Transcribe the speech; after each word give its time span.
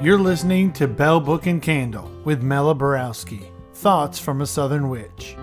You're 0.00 0.16
listening 0.16 0.72
to 0.74 0.86
Bell 0.86 1.18
Book 1.18 1.46
and 1.46 1.60
Candle 1.60 2.08
with 2.22 2.40
Mela 2.40 2.72
Borowski. 2.72 3.50
Thoughts 3.74 4.16
from 4.16 4.40
a 4.40 4.46
Southern 4.46 4.88
Witch. 4.88 5.34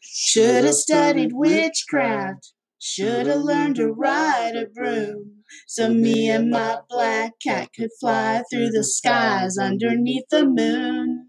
Should 0.00 0.64
have 0.64 0.74
studied 0.74 1.30
witchcraft. 1.34 2.52
Should 2.80 3.28
have 3.28 3.42
learned 3.42 3.76
to 3.76 3.92
ride 3.92 4.56
a 4.56 4.66
broom. 4.66 5.44
So 5.68 5.94
me 5.94 6.28
and 6.28 6.50
my 6.50 6.78
black 6.88 7.34
cat 7.40 7.68
could 7.72 7.90
fly 8.00 8.42
through 8.50 8.70
the 8.70 8.82
skies 8.82 9.56
underneath 9.56 10.24
the 10.32 10.46
moon. 10.46 11.28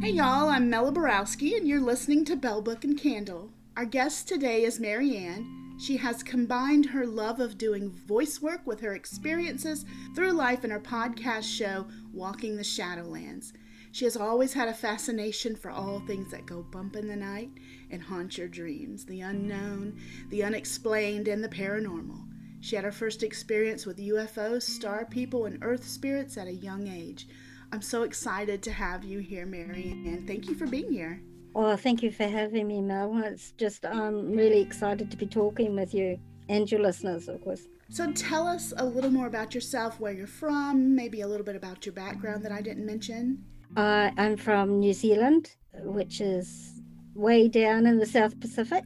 Hey 0.00 0.12
y'all, 0.12 0.48
I'm 0.48 0.70
Mela 0.70 0.90
Borowski, 0.90 1.54
and 1.54 1.68
you're 1.68 1.80
listening 1.82 2.24
to 2.24 2.34
Bell 2.34 2.62
Book 2.62 2.82
and 2.82 2.98
Candle. 2.98 3.50
Our 3.76 3.84
guest 3.84 4.26
today 4.26 4.64
is 4.64 4.80
Marianne. 4.80 5.74
She 5.78 5.98
has 5.98 6.22
combined 6.22 6.86
her 6.86 7.04
love 7.04 7.40
of 7.40 7.58
doing 7.58 7.90
voice 7.90 8.40
work 8.40 8.66
with 8.66 8.80
her 8.80 8.94
experiences 8.94 9.84
through 10.14 10.32
life 10.32 10.64
in 10.64 10.70
her 10.70 10.80
podcast 10.80 11.42
show, 11.42 11.86
Walking 12.10 12.56
the 12.56 12.62
Shadowlands. 12.62 13.52
She 13.92 14.06
has 14.06 14.16
always 14.16 14.54
had 14.54 14.68
a 14.68 14.74
fascination 14.74 15.54
for 15.56 15.70
all 15.70 16.00
things 16.00 16.30
that 16.30 16.46
go 16.46 16.62
bump 16.62 16.96
in 16.96 17.06
the 17.06 17.16
night 17.16 17.50
and 17.90 18.02
haunt 18.02 18.38
your 18.38 18.48
dreams 18.48 19.04
the 19.04 19.20
unknown, 19.20 20.00
the 20.30 20.42
unexplained, 20.42 21.28
and 21.28 21.44
the 21.44 21.48
paranormal. 21.48 22.26
She 22.62 22.76
had 22.76 22.84
her 22.86 22.92
first 22.92 23.22
experience 23.22 23.84
with 23.84 23.98
UFOs, 23.98 24.62
star 24.62 25.04
people, 25.04 25.44
and 25.44 25.62
earth 25.62 25.86
spirits 25.86 26.38
at 26.38 26.48
a 26.48 26.52
young 26.54 26.88
age. 26.88 27.28
I'm 27.72 27.82
so 27.82 28.04
excited 28.04 28.62
to 28.62 28.72
have 28.72 29.04
you 29.04 29.18
here, 29.18 29.44
Marianne. 29.44 30.24
thank 30.26 30.48
you 30.48 30.54
for 30.54 30.66
being 30.66 30.90
here. 30.90 31.20
Well, 31.56 31.78
thank 31.78 32.02
you 32.02 32.10
for 32.10 32.24
having 32.24 32.68
me, 32.68 32.82
Mel. 32.82 33.22
It's 33.24 33.52
just, 33.52 33.86
I'm 33.86 34.32
really 34.32 34.60
excited 34.60 35.10
to 35.10 35.16
be 35.16 35.24
talking 35.24 35.74
with 35.74 35.94
you 35.94 36.20
and 36.50 36.70
your 36.70 36.82
listeners, 36.82 37.28
of 37.28 37.42
course. 37.42 37.66
So, 37.88 38.12
tell 38.12 38.46
us 38.46 38.74
a 38.76 38.84
little 38.84 39.10
more 39.10 39.26
about 39.26 39.54
yourself, 39.54 39.98
where 39.98 40.12
you're 40.12 40.26
from, 40.26 40.94
maybe 40.94 41.22
a 41.22 41.26
little 41.26 41.46
bit 41.46 41.56
about 41.56 41.86
your 41.86 41.94
background 41.94 42.44
that 42.44 42.52
I 42.52 42.60
didn't 42.60 42.84
mention. 42.84 43.42
Uh, 43.74 44.10
I'm 44.18 44.36
from 44.36 44.80
New 44.80 44.92
Zealand, 44.92 45.56
which 45.72 46.20
is 46.20 46.82
way 47.14 47.48
down 47.48 47.86
in 47.86 47.98
the 47.98 48.04
South 48.04 48.38
Pacific. 48.38 48.84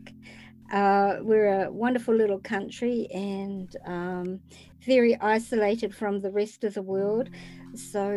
Uh, 0.72 1.16
we're 1.22 1.64
a 1.64 1.72
wonderful 1.72 2.14
little 2.14 2.38
country 2.38 3.08
and 3.12 3.74
um, 3.84 4.38
very 4.86 5.20
isolated 5.20 5.92
from 5.92 6.20
the 6.20 6.30
rest 6.30 6.62
of 6.62 6.74
the 6.74 6.82
world. 6.82 7.30
So 7.74 8.12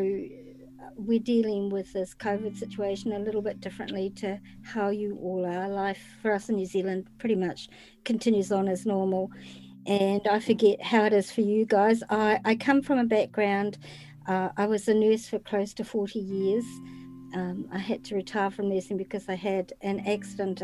we're 0.96 1.20
dealing 1.20 1.70
with 1.70 1.92
this 1.94 2.14
COVID 2.14 2.58
situation 2.58 3.14
a 3.14 3.20
little 3.20 3.42
bit 3.42 3.60
differently 3.62 4.10
to 4.18 4.40
how 4.64 4.90
you 4.90 5.18
all 5.22 5.46
are. 5.46 5.68
Life 5.70 6.18
for 6.22 6.34
us 6.34 6.50
in 6.50 6.56
New 6.56 6.66
Zealand 6.66 7.08
pretty 7.18 7.36
much 7.36 7.70
continues 8.04 8.52
on 8.52 8.68
as 8.68 8.86
normal. 8.86 9.32
And 9.86 10.28
I 10.28 10.40
forget 10.40 10.82
how 10.82 11.04
it 11.04 11.14
is 11.14 11.32
for 11.32 11.42
you 11.42 11.66
guys. 11.66 12.04
I, 12.10 12.40
I 12.46 12.56
come 12.56 12.82
from 12.82 13.00
a 13.00 13.04
background 13.04 13.78
uh, 14.28 14.50
I 14.56 14.66
was 14.66 14.88
a 14.88 14.94
nurse 14.94 15.28
for 15.28 15.40
close 15.40 15.74
to 15.76 15.84
40 15.84 16.20
years. 16.20 16.66
Um, 17.34 17.68
I 17.72 17.80
had 17.80 18.04
to 18.06 18.16
retire 18.16 18.52
from 18.52 18.70
nursing 18.70 18.98
because 18.98 19.28
I 19.28 19.36
had 19.36 19.74
an 19.82 20.02
accident 20.08 20.62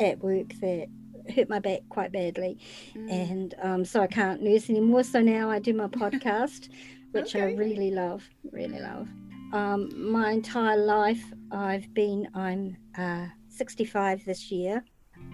at 0.00 0.18
work 0.20 0.48
that 0.60 0.86
hurt 1.34 1.48
my 1.48 1.58
back 1.58 1.80
quite 1.88 2.12
badly. 2.12 2.58
Mm. 2.94 3.12
And 3.12 3.54
um, 3.62 3.84
so 3.84 4.00
I 4.00 4.06
can't 4.06 4.42
nurse 4.42 4.70
anymore. 4.70 5.04
So 5.04 5.20
now 5.20 5.50
I 5.50 5.58
do 5.58 5.74
my 5.74 5.86
podcast, 5.88 6.68
which 7.10 7.34
okay. 7.36 7.44
I 7.44 7.56
really 7.56 7.90
love, 7.90 8.28
really 8.50 8.80
love. 8.80 9.08
Um, 9.52 10.10
my 10.10 10.30
entire 10.30 10.78
life, 10.78 11.22
I've 11.50 11.92
been, 11.92 12.28
I'm 12.34 12.76
uh, 12.96 13.26
65 13.48 14.24
this 14.24 14.50
year. 14.50 14.82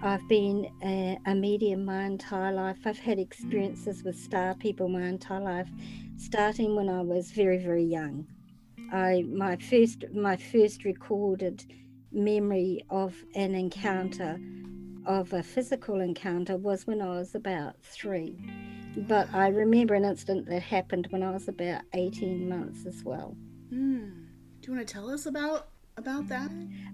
I've 0.02 0.27
been 0.28 0.69
a, 0.83 1.19
a 1.27 1.34
medium 1.34 1.84
my 1.84 2.05
entire 2.05 2.52
life. 2.52 2.78
I've 2.84 2.98
had 2.98 3.19
experiences 3.19 4.02
with 4.02 4.16
star 4.16 4.54
people 4.54 4.88
my 4.88 5.04
entire 5.04 5.41
life 5.41 5.69
starting 6.16 6.75
when 6.75 6.88
I 6.88 7.00
was 7.00 7.31
very, 7.31 7.59
very 7.59 7.84
young. 7.84 8.26
I 8.93 9.25
my 9.28 9.56
first 9.56 10.04
my 10.15 10.37
first 10.37 10.84
recorded 10.84 11.64
memory 12.10 12.84
of 12.91 13.14
an 13.34 13.54
encounter 13.54 14.41
of 15.06 15.32
a 15.32 15.43
physical 15.43 16.00
encounter 16.00 16.56
was 16.56 16.87
when 16.87 17.00
I 17.00 17.19
was 17.19 17.34
about 17.34 17.76
three. 17.82 18.37
But 18.97 19.32
I 19.32 19.48
remember 19.48 19.94
an 19.94 20.04
incident 20.04 20.48
that 20.48 20.62
happened 20.62 21.06
when 21.10 21.22
I 21.22 21.31
was 21.31 21.48
about 21.48 21.82
18 21.94 22.48
months 22.48 22.87
as 22.87 23.04
well. 23.04 23.37
Hmm. 23.71 24.25
Do 24.61 24.71
you 24.71 24.77
want 24.77 24.87
to 24.87 24.93
tell 24.93 25.11
us 25.11 25.27
about 25.27 25.69
about 25.97 26.29
that? 26.29 26.51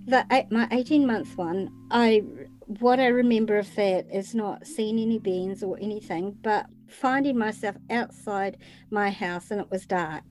The 0.07 0.47
my 0.51 0.69
18 0.71 1.07
month 1.07 1.37
one, 1.37 1.71
I 1.91 2.23
what 2.67 3.01
I 3.01 3.07
remember 3.07 3.59
of 3.59 3.75
that 3.77 4.07
is 4.12 4.35
not 4.35 4.67
seeing 4.67 4.99
any 4.99 5.19
beings 5.19 5.62
or 5.62 5.79
anything, 5.81 6.37
but 6.43 6.67
finding 6.89 7.37
myself 7.37 7.77
outside 7.91 8.57
my 8.91 9.11
house 9.11 9.51
and 9.51 9.61
it 9.61 9.71
was 9.71 9.87
dark. 9.87 10.25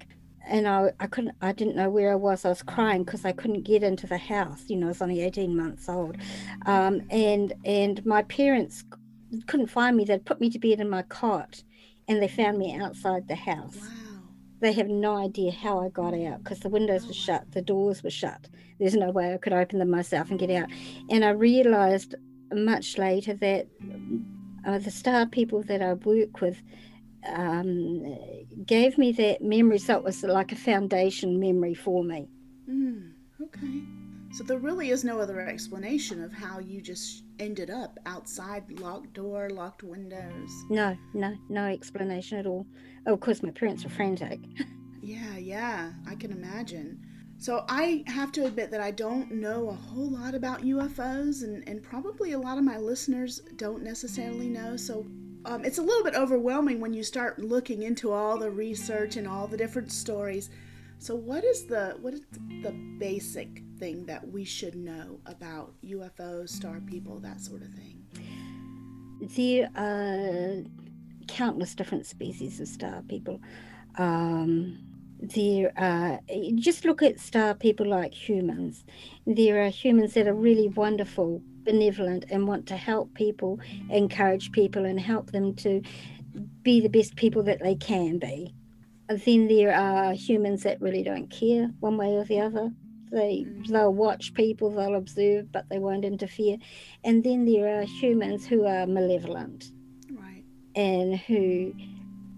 And 0.45 0.67
I, 0.67 0.91
I 0.99 1.07
couldn't, 1.07 1.35
I 1.41 1.53
didn't 1.53 1.77
know 1.77 1.89
where 1.89 2.11
I 2.11 2.15
was. 2.15 2.43
I 2.43 2.49
was 2.49 2.63
crying 2.63 3.03
because 3.03 3.23
I 3.23 3.31
couldn't 3.31 3.63
get 3.63 3.81
into 3.81 4.07
the 4.07 4.17
house. 4.17 4.63
You 4.67 4.75
know, 4.75 4.87
I 4.87 4.89
was 4.89 5.01
only 5.01 5.21
18 5.21 5.55
months 5.55 5.87
old. 5.87 6.17
Um, 6.65 7.01
and, 7.09 7.53
and 7.63 8.05
my 8.05 8.23
parents 8.23 8.83
couldn't 9.47 9.67
find 9.67 9.95
me. 9.95 10.03
They'd 10.03 10.25
put 10.25 10.41
me 10.41 10.49
to 10.49 10.59
bed 10.59 10.81
in 10.81 10.89
my 10.89 11.03
cot 11.03 11.63
and 12.09 12.21
they 12.21 12.27
found 12.27 12.57
me 12.57 12.75
outside 12.75 13.27
the 13.29 13.35
house. 13.35 13.77
Wow. 13.77 14.02
They 14.63 14.71
have 14.71 14.87
no 14.87 15.17
idea 15.17 15.51
how 15.51 15.81
I 15.81 15.89
got 15.89 16.13
out 16.13 16.41
because 16.41 16.61
the 16.61 16.69
windows 16.69 17.05
were 17.05 17.13
shut, 17.13 17.51
the 17.51 17.61
doors 17.61 18.01
were 18.01 18.09
shut. 18.09 18.47
There's 18.79 18.95
no 18.95 19.11
way 19.11 19.33
I 19.33 19.37
could 19.37 19.51
open 19.51 19.79
them 19.79 19.89
myself 19.89 20.31
and 20.31 20.39
get 20.39 20.49
out. 20.49 20.69
And 21.09 21.25
I 21.25 21.31
realized 21.31 22.15
much 22.53 22.97
later 22.97 23.33
that 23.33 23.67
uh, 24.65 24.77
the 24.77 24.89
star 24.89 25.25
people 25.25 25.63
that 25.63 25.81
I 25.81 25.95
work 25.95 26.39
with 26.39 26.61
um, 27.27 28.17
gave 28.65 28.97
me 28.97 29.11
that 29.11 29.41
memory, 29.41 29.79
so 29.79 29.97
it 29.97 30.03
was 30.05 30.23
like 30.23 30.53
a 30.53 30.55
foundation 30.55 31.41
memory 31.41 31.73
for 31.73 32.01
me. 32.01 32.29
Mm, 32.69 33.11
okay. 33.41 33.81
So 34.31 34.45
there 34.45 34.59
really 34.59 34.91
is 34.91 35.03
no 35.03 35.19
other 35.19 35.41
explanation 35.41 36.23
of 36.23 36.31
how 36.31 36.59
you 36.59 36.81
just 36.81 37.23
ended 37.37 37.69
up 37.69 37.99
outside, 38.05 38.79
locked 38.79 39.11
door, 39.11 39.49
locked 39.49 39.83
windows. 39.83 40.49
No, 40.69 40.97
no, 41.13 41.35
no 41.49 41.65
explanation 41.65 42.39
at 42.39 42.47
all. 42.47 42.65
Oh, 43.05 43.13
of 43.13 43.19
course, 43.19 43.43
my 43.43 43.51
parents 43.51 43.83
were 43.83 43.89
frantic. 43.89 44.39
yeah, 45.01 45.37
yeah, 45.37 45.91
I 46.07 46.15
can 46.15 46.31
imagine. 46.31 47.01
So 47.37 47.65
I 47.67 48.03
have 48.07 48.31
to 48.33 48.45
admit 48.45 48.71
that 48.71 48.79
I 48.79 48.91
don't 48.91 49.29
know 49.29 49.69
a 49.69 49.73
whole 49.73 50.09
lot 50.09 50.33
about 50.33 50.61
UFOs, 50.61 51.43
and, 51.43 51.67
and 51.67 51.83
probably 51.83 52.31
a 52.31 52.39
lot 52.39 52.57
of 52.57 52.63
my 52.63 52.77
listeners 52.77 53.41
don't 53.57 53.83
necessarily 53.83 54.47
know. 54.47 54.77
So 54.77 55.05
um, 55.45 55.65
it's 55.65 55.77
a 55.77 55.81
little 55.81 56.03
bit 56.03 56.15
overwhelming 56.15 56.79
when 56.79 56.93
you 56.93 57.03
start 57.03 57.39
looking 57.39 57.83
into 57.83 58.13
all 58.13 58.37
the 58.37 58.49
research 58.49 59.17
and 59.17 59.27
all 59.27 59.47
the 59.47 59.57
different 59.57 59.91
stories. 59.91 60.49
So 60.99 61.15
what 61.15 61.43
is 61.43 61.65
the 61.65 61.97
what 61.99 62.13
is 62.13 62.21
the 62.61 62.71
basic 62.97 63.61
thing 63.77 64.05
that 64.05 64.25
we 64.25 64.45
should 64.45 64.75
know 64.75 65.19
about 65.25 65.73
UFOs, 65.83 66.49
star 66.49 66.79
people, 66.79 67.19
that 67.19 67.41
sort 67.41 67.61
of 67.61 67.67
thing? 67.73 68.05
There 69.19 69.69
are 69.75 70.63
countless 71.27 71.75
different 71.75 72.05
species 72.05 72.59
of 72.59 72.67
star 72.67 73.01
people. 73.07 73.39
Um, 73.97 74.79
there 75.19 75.71
are 75.77 76.19
just 76.55 76.83
look 76.83 77.01
at 77.01 77.19
star 77.19 77.53
people 77.53 77.87
like 77.87 78.13
humans. 78.13 78.83
There 79.25 79.65
are 79.65 79.69
humans 79.69 80.13
that 80.15 80.27
are 80.27 80.33
really 80.33 80.67
wonderful 80.67 81.41
benevolent 81.63 82.25
and 82.29 82.47
want 82.47 82.67
to 82.67 82.77
help 82.77 83.13
people 83.13 83.59
encourage 83.89 84.51
people 84.51 84.83
and 84.85 84.99
help 84.99 85.31
them 85.31 85.55
to 85.55 85.81
be 86.61 86.81
the 86.81 86.89
best 86.89 87.15
people 87.15 87.43
that 87.43 87.61
they 87.61 87.75
can 87.75 88.19
be. 88.19 88.53
And 89.07 89.19
then 89.21 89.47
there 89.47 89.73
are 89.73 90.13
humans 90.13 90.63
that 90.63 90.81
really 90.81 91.03
don't 91.03 91.29
care 91.29 91.71
one 91.79 91.97
way 91.97 92.15
or 92.15 92.25
the 92.25 92.39
other. 92.41 92.71
They 93.11 93.45
mm. 93.47 93.67
they'll 93.67 93.93
watch 93.93 94.33
people 94.33 94.71
they'll 94.71 94.95
observe 94.95 95.51
but 95.51 95.69
they 95.69 95.79
won't 95.79 96.03
interfere. 96.03 96.57
And 97.03 97.23
then 97.23 97.45
there 97.45 97.79
are 97.79 97.83
humans 97.83 98.45
who 98.45 98.65
are 98.65 98.87
malevolent 98.87 99.71
and 100.75 101.17
who 101.17 101.73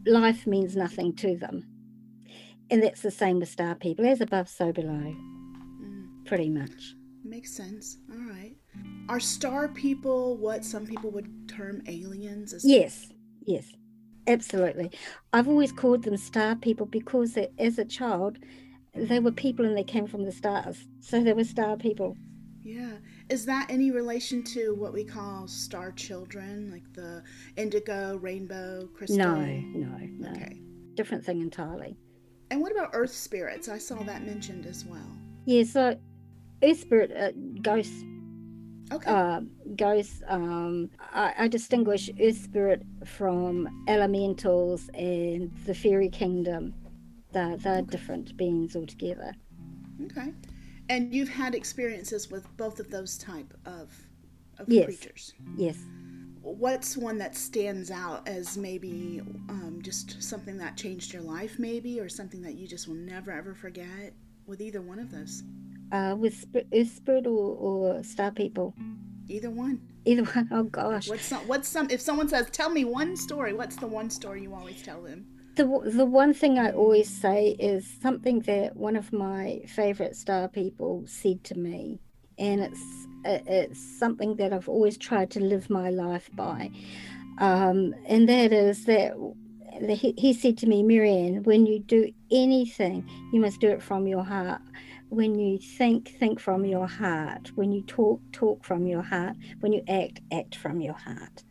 life 0.06 0.46
means 0.46 0.76
nothing 0.76 1.16
to 1.18 1.38
them. 1.38 1.66
And 2.70 2.82
that's 2.82 3.02
the 3.02 3.12
same 3.12 3.40
with 3.40 3.50
star 3.50 3.76
people 3.76 4.06
as 4.06 4.22
above 4.22 4.50
so 4.50 4.72
below. 4.72 5.16
Mm. 5.82 6.26
pretty 6.26 6.50
much. 6.50 6.96
Makes 7.24 7.56
sense. 7.56 7.98
All 8.12 8.18
right. 8.18 8.56
Are 9.10 9.20
star 9.20 9.68
people 9.68 10.38
what 10.38 10.64
some 10.64 10.86
people 10.86 11.12
would 11.12 11.50
term 11.50 11.82
aliens 11.88 12.54
yes. 12.64 13.12
Yes. 13.46 13.72
Absolutely. 14.28 14.92
I've 15.34 15.48
always 15.48 15.72
called 15.72 16.04
them 16.04 16.18
star 16.18 16.56
people 16.56 16.88
because 16.88 17.38
as 17.60 17.78
a 17.78 17.86
child 17.86 18.40
they 18.96 19.20
were 19.20 19.32
people 19.32 19.66
and 19.66 19.78
they 19.78 19.84
came 19.84 20.08
from 20.08 20.24
the 20.24 20.32
stars. 20.32 20.88
So 21.02 21.24
they 21.24 21.34
were 21.34 21.44
star 21.44 21.78
people. 21.78 22.16
Yeah 22.64 22.98
is 23.30 23.46
that 23.46 23.66
any 23.70 23.92
relation 23.92 24.44
to 24.44 24.76
what 24.76 24.94
we 24.94 25.04
call 25.04 25.48
star 25.48 25.92
children 25.92 26.70
like 26.72 26.84
the 26.94 27.24
indigo 27.58 28.18
rainbow 28.18 28.88
crystal 28.94 29.18
no 29.18 29.36
no 29.46 29.98
no 30.20 30.30
okay 30.32 30.60
different 30.96 31.24
thing 31.26 31.42
entirely 31.42 31.98
and 32.52 32.62
what 32.62 32.72
about 32.72 32.92
earth 32.94 33.12
spirits? 33.12 33.68
I 33.70 33.80
saw 33.80 33.96
that 34.04 34.24
mentioned 34.24 34.68
as 34.68 34.86
well. 34.86 35.10
Yeah, 35.46 35.64
so 35.64 35.98
earth 36.64 36.80
spirit 36.80 37.12
uh, 37.12 37.32
ghosts 37.62 38.04
Okay. 38.92 39.12
uh, 39.12 39.42
ghosts. 39.76 40.22
Um, 40.28 40.92
I, 41.12 41.34
I 41.40 41.48
distinguish 41.48 42.10
earth 42.22 42.38
spirit 42.38 42.84
from 43.04 43.68
elementals 43.88 44.90
and 44.94 45.52
the 45.66 45.74
fairy 45.74 46.08
kingdom. 46.08 46.74
They're, 47.32 47.58
they're 47.58 47.82
different 47.82 48.38
beings 48.38 48.76
altogether. 48.76 49.34
okay. 50.06 50.32
And 50.90 51.14
you've 51.14 51.30
had 51.30 51.56
experiences 51.56 52.30
with 52.30 52.46
both 52.58 52.80
of 52.80 52.90
those 52.92 53.18
type 53.18 53.54
of 53.66 53.92
of 54.58 54.70
Yes. 54.70 54.86
creatures. 54.86 55.34
Yes. 55.58 55.78
What's 56.42 56.96
one 56.96 57.18
that 57.18 57.36
stands 57.36 57.90
out 57.92 58.28
as 58.28 58.56
maybe 58.58 59.22
um, 59.50 59.80
just 59.82 60.22
something 60.24 60.58
that 60.60 60.78
changed 60.78 61.12
your 61.12 61.24
life, 61.24 61.58
maybe, 61.60 62.00
or 62.00 62.08
something 62.08 62.42
that 62.44 62.54
you 62.56 62.68
just 62.68 62.88
will 62.88 62.96
never 62.96 63.32
ever 63.32 63.54
forget 63.56 64.14
with 64.46 64.62
either 64.62 64.82
one 64.82 65.00
of 65.00 65.12
those? 65.12 65.44
Uh, 65.92 66.16
with 66.18 66.34
sp- 66.38 66.70
spirit 66.86 67.28
or, 67.28 67.56
or 67.58 68.04
star 68.04 68.32
people. 68.32 68.74
Either 69.28 69.50
one. 69.50 69.82
Either 70.06 70.24
one. 70.24 70.48
Oh 70.52 70.64
gosh. 70.64 71.10
What's 71.10 71.26
some? 71.26 71.48
What's 71.48 71.68
some? 71.68 71.90
If 71.90 72.00
someone 72.00 72.30
says, 72.30 72.50
"Tell 72.52 72.70
me 72.70 72.86
one 72.86 73.18
story," 73.18 73.54
what's 73.54 73.76
the 73.76 73.88
one 73.88 74.10
story 74.10 74.44
you 74.44 74.54
always 74.54 74.82
tell 74.84 75.02
them? 75.02 75.26
The, 75.56 75.64
the 75.86 76.06
one 76.06 76.34
thing 76.34 76.60
I 76.60 76.72
always 76.72 77.10
say 77.10 77.56
is 77.60 77.90
something 78.02 78.42
that 78.42 78.76
one 78.76 78.96
of 78.98 79.14
my 79.14 79.62
favorite 79.68 80.16
star 80.18 80.50
people 80.50 81.04
said 81.08 81.44
to 81.46 81.58
me, 81.58 82.00
and 82.38 82.62
it's 82.62 82.84
it's 83.24 83.80
something 84.00 84.36
that 84.36 84.54
I've 84.54 84.70
always 84.70 84.98
tried 84.98 85.32
to 85.32 85.40
live 85.40 85.70
my 85.70 85.90
life 85.90 86.30
by, 86.34 86.72
um, 87.40 87.96
and 88.06 88.28
that 88.28 88.52
is 88.52 88.86
that 88.86 89.16
he, 89.90 90.14
he 90.18 90.34
said 90.34 90.58
to 90.60 90.68
me, 90.68 90.84
Marianne, 90.84 91.44
when 91.44 91.66
you 91.66 91.80
do 91.80 92.12
anything, 92.32 93.08
you 93.34 93.40
must 93.40 93.60
do 93.60 93.70
it 93.70 93.82
from 93.82 94.08
your 94.08 94.24
heart. 94.24 94.62
When 95.10 95.36
you 95.38 95.58
think, 95.58 96.10
think 96.20 96.40
from 96.40 96.66
your 96.66 96.88
heart. 96.88 97.52
When 97.56 97.72
you 97.72 97.82
talk, 97.84 98.20
talk 98.32 98.64
from 98.64 98.86
your 98.86 99.02
heart. 99.02 99.36
When 99.60 99.72
you 99.74 99.84
act, 99.88 100.22
act 100.32 100.56
from 100.56 100.82
your 100.82 100.94
heart. 100.94 101.44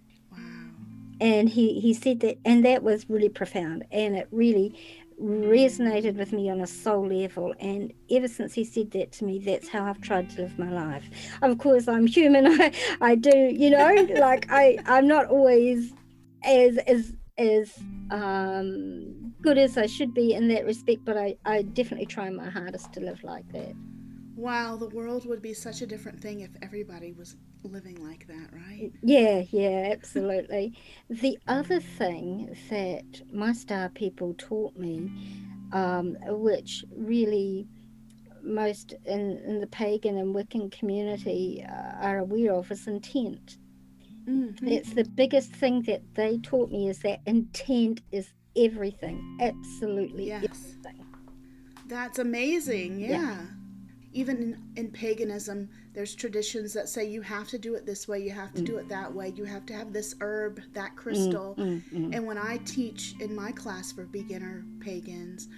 And 1.25 1.49
he 1.49 1.81
he 1.81 1.95
said 1.95 2.21
that 2.21 2.37
and 2.45 2.65
that 2.67 2.83
was 2.83 3.09
really 3.09 3.31
profound 3.31 3.83
and 3.91 4.15
it 4.15 4.29
really 4.31 4.79
resonated 5.19 6.17
with 6.17 6.33
me 6.33 6.51
on 6.51 6.61
a 6.61 6.67
soul 6.67 7.07
level 7.09 7.55
and 7.61 7.93
ever 8.11 8.29
since 8.29 8.53
he 8.53 8.63
said 8.63 8.91
that 8.91 9.11
to 9.11 9.25
me 9.25 9.39
that's 9.39 9.69
how 9.69 9.85
i've 9.85 10.01
tried 10.03 10.29
to 10.29 10.43
live 10.43 10.59
my 10.59 10.71
life. 10.71 11.09
Of 11.41 11.57
course 11.59 11.89
i'm 11.89 12.07
human. 12.07 12.47
I 12.61 12.73
i 13.01 13.15
do 13.15 13.37
you 13.37 13.71
know 13.71 14.07
like 14.17 14.47
i 14.51 14.77
i'm 14.85 15.09
not 15.09 15.27
always 15.27 15.95
as 16.45 16.77
as 16.79 17.15
as 17.39 17.73
um 18.11 19.33
good 19.41 19.57
as 19.57 19.79
i 19.79 19.87
should 19.87 20.13
be 20.13 20.35
in 20.35 20.49
that 20.49 20.67
respect 20.67 21.05
but 21.05 21.17
i 21.17 21.37
i 21.47 21.63
definitely 21.63 22.07
try 22.07 22.29
my 22.29 22.51
hardest 22.51 22.93
to 22.93 23.01
live 23.01 23.25
like 23.25 23.51
that. 23.53 23.75
Wow, 24.37 24.77
the 24.77 24.89
world 24.89 25.27
would 25.27 25.41
be 25.41 25.55
such 25.55 25.81
a 25.81 25.87
different 25.87 26.21
thing 26.21 26.41
if 26.41 26.51
everybody 26.61 27.13
was 27.13 27.37
living 27.69 27.97
like 28.07 28.27
that, 28.27 28.49
right? 28.53 28.93
Yeah, 29.03 29.43
yeah, 29.51 29.89
absolutely. 29.93 30.75
The 31.09 31.39
other 31.49 31.81
thing 31.81 32.57
that 32.71 33.23
my 33.33 33.53
star 33.53 33.89
people 33.89 34.35
taught 34.39 34.77
me, 34.77 35.11
um, 35.73 36.17
which 36.27 36.85
really 36.97 37.67
most 38.43 38.95
in, 39.07 39.39
in 39.47 39.61
the 39.61 39.67
pagan 39.67 40.19
and 40.19 40.35
Wiccan 40.35 40.71
community 40.71 41.65
uh, 41.69 42.05
are 42.07 42.19
aware 42.19 42.53
of, 42.53 42.71
is 42.71 42.87
intent. 42.87 43.59
Mm-hmm. 44.29 44.69
It's 44.69 44.95
the 44.95 45.05
biggest 45.05 45.53
thing 45.53 45.83
that 45.83 46.03
they 46.15 46.39
taught 46.39 46.71
me 46.71 46.89
is 46.89 47.01
that 47.01 47.21
intent 47.27 48.01
is 48.13 48.33
everything, 48.57 49.39
absolutely 49.41 50.29
Yes. 50.29 50.43
everything. 50.45 51.07
That's 51.87 52.19
amazing. 52.19 53.01
Yeah. 53.01 53.09
Yeah. 53.09 53.47
Even 54.15 54.37
in, 54.39 54.63
in 54.77 54.91
paganism, 54.91 55.69
there's 55.93 56.15
traditions 56.15 56.73
that 56.73 56.89
say 56.89 57.05
you 57.05 57.21
have 57.21 57.49
to 57.49 57.59
do 57.59 57.75
it 57.75 57.85
this 57.85 58.09
way, 58.09 58.21
you 58.21 58.31
have 58.31 58.55
to 58.55 58.63
do 58.63 58.79
it 58.79 58.89
that 58.89 59.13
way, 59.13 59.33
you 59.37 59.45
have 59.45 59.67
to 59.67 59.75
have 59.75 59.93
this 59.93 60.15
herb, 60.21 60.61
that 60.73 60.97
crystal. 60.97 61.55
Mm, 61.59 61.83
mm. 61.93 62.15
And 62.15 62.25
when 62.27 62.39
I 62.39 62.59
teach 62.59 63.15
in 63.21 63.35
my 63.35 63.53
class 63.53 63.93
for 63.93 64.05
beginner 64.05 64.65
pagans, 64.81 65.49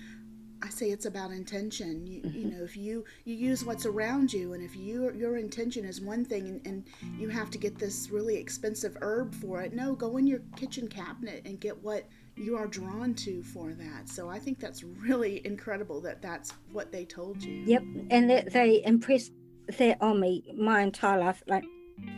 I 0.62 0.70
say 0.70 0.90
it's 0.90 1.06
about 1.06 1.30
intention. 1.32 2.06
You, 2.06 2.22
you 2.24 2.50
know, 2.50 2.64
if 2.64 2.76
you 2.76 3.04
you 3.24 3.34
use 3.34 3.64
what's 3.64 3.86
around 3.86 4.32
you, 4.32 4.54
and 4.54 4.62
if 4.62 4.74
you 4.74 5.12
your 5.14 5.36
intention 5.36 5.84
is 5.84 6.00
one 6.00 6.24
thing, 6.24 6.48
and, 6.48 6.66
and 6.66 6.84
you 7.20 7.28
have 7.28 7.50
to 7.50 7.58
get 7.58 7.78
this 7.78 8.10
really 8.10 8.36
expensive 8.36 8.96
herb 9.02 9.34
for 9.34 9.60
it, 9.60 9.74
no, 9.74 9.94
go 9.94 10.16
in 10.16 10.26
your 10.26 10.40
kitchen 10.56 10.88
cabinet 10.88 11.42
and 11.44 11.60
get 11.60 11.76
what 11.82 12.08
you 12.36 12.56
are 12.56 12.66
drawn 12.66 13.14
to 13.14 13.42
for 13.42 13.72
that. 13.72 14.08
So 14.08 14.28
I 14.28 14.38
think 14.38 14.60
that's 14.60 14.82
really 14.84 15.44
incredible 15.46 16.00
that 16.02 16.20
that's 16.20 16.52
what 16.72 16.92
they 16.92 17.04
told 17.04 17.42
you. 17.42 17.62
Yep, 17.66 17.82
and 18.10 18.30
that 18.30 18.52
they 18.52 18.82
impressed 18.84 19.32
that 19.78 19.98
on 20.00 20.20
me 20.20 20.44
my 20.56 20.82
entire 20.82 21.18
life. 21.18 21.42
Like 21.48 21.64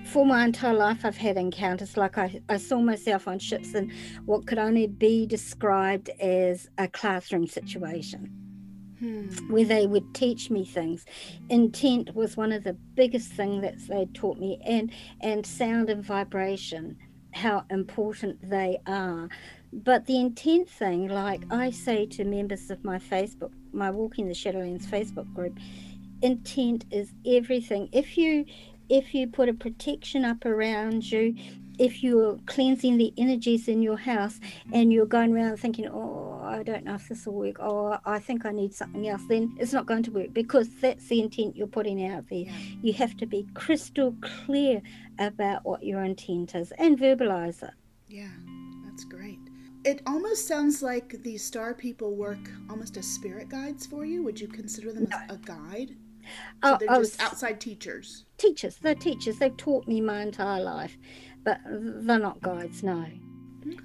for 0.06 0.26
my 0.26 0.44
entire 0.44 0.75
life, 0.75 1.05
I've 1.05 1.17
had 1.17 1.37
encounters. 1.37 1.97
Like 1.97 2.19
I, 2.19 2.43
I 2.49 2.56
saw 2.56 2.81
myself 2.81 3.29
on 3.29 3.38
ships 3.38 3.75
in 3.75 3.93
what 4.26 4.47
could 4.47 4.59
only 4.59 4.87
be 4.88 5.26
described 5.26 6.11
as 6.21 6.69
a 6.79 6.88
classroom 6.88 7.47
situation, 7.47 8.35
Hmm. 8.99 9.29
where 9.49 9.64
they 9.64 9.87
would 9.87 10.12
teach 10.12 10.50
me 10.50 10.64
things. 10.64 11.06
Intent 11.49 12.17
was 12.17 12.37
one 12.37 12.50
of 12.50 12.64
the 12.64 12.73
biggest 12.73 13.31
things 13.31 13.62
that 13.62 13.79
they 13.87 14.06
taught 14.12 14.38
me, 14.38 14.61
and 14.64 14.91
and 15.21 15.47
sound 15.47 15.88
and 15.88 16.05
vibration, 16.05 16.97
how 17.31 17.64
important 17.71 18.38
they 18.43 18.79
are. 18.87 19.29
But 19.73 20.06
the 20.06 20.19
intent 20.19 20.69
thing, 20.69 21.09
like 21.09 21.43
I 21.50 21.70
say 21.70 22.06
to 22.06 22.25
members 22.25 22.70
of 22.70 22.85
my 22.85 22.99
Facebook, 22.99 23.53
my 23.73 23.91
Walking 23.91 24.26
the 24.29 24.35
Shadowlands 24.35 24.87
Facebook 24.87 25.32
group, 25.35 25.59
intent 26.23 26.85
is 26.91 27.12
everything. 27.26 27.88
If 27.93 28.17
you 28.17 28.47
if 28.88 29.15
you 29.15 29.26
put 29.26 29.49
a 29.49 29.55
protection 29.55 30.25
up 30.25 30.47
around 30.47 31.11
you, 31.11 31.35
if 31.79 32.03
you're 32.03 32.38
cleansing 32.47 32.97
the 32.97 33.12
energies 33.17 33.69
in 33.69 33.82
your 33.82 33.97
house 33.97 34.41
and 34.73 34.93
you're 34.93 35.06
going 35.06 35.32
around 35.32 35.59
thinking, 35.59 35.87
oh, 35.88 36.41
I 36.43 36.62
don't 36.62 36.85
know 36.85 36.94
if 36.94 37.09
this 37.09 37.26
will 37.26 37.35
work, 37.35 37.56
oh, 37.61 37.99
I 38.05 38.19
think 38.19 38.47
I 38.47 38.50
need 38.50 38.75
something 38.75 39.06
else, 39.06 39.23
then 39.29 39.55
it's 39.61 39.73
not 39.73 39.87
going 39.87 40.03
to 40.05 40.11
work 40.11 40.32
because 40.32 40.69
that's 40.81 41.06
the 41.09 41.21
intent 41.21 41.55
you're 41.55 41.67
putting 41.67 42.05
out 42.06 42.25
there. 42.31 42.41
Yeah. 42.41 42.53
You 42.82 42.93
have 42.94 43.17
to 43.19 43.26
be 43.26 43.47
crystal 43.55 44.14
clear 44.21 44.82
about 45.19 45.64
what 45.64 45.85
your 45.85 46.03
intent 46.03 46.55
is 46.55 46.73
and 46.79 46.99
verbalize 46.99 47.62
it. 47.62 47.75
Yeah, 48.09 48.31
that's 48.85 49.05
great. 49.05 49.28
It 49.85 50.03
almost 50.07 50.47
sounds 50.47 50.83
like 50.83 51.23
these 51.23 51.43
star 51.45 51.73
people 51.75 52.15
work 52.17 52.51
almost 52.69 52.97
as 52.97 53.07
spirit 53.07 53.49
guides 53.49 53.87
for 53.87 54.05
you. 54.05 54.23
Would 54.23 54.41
you 54.41 54.49
consider 54.49 54.93
them 54.93 55.07
as 55.11 55.31
a 55.31 55.39
guide? 55.39 55.91
So 55.93 56.35
Oh, 56.63 56.77
they're 56.79 56.89
oh, 56.91 56.99
just 57.03 57.23
outside 57.23 57.61
teachers. 57.61 58.25
teachers, 58.37 58.77
they're 58.77 58.95
teachers, 58.95 59.39
they've 59.39 59.57
taught 59.57 59.88
me 59.88 60.00
my 60.02 60.21
entire 60.23 60.62
life, 60.62 60.99
but 61.43 61.59
they're 61.64 62.19
not 62.19 62.41
guides, 62.43 62.83
no. 62.83 63.07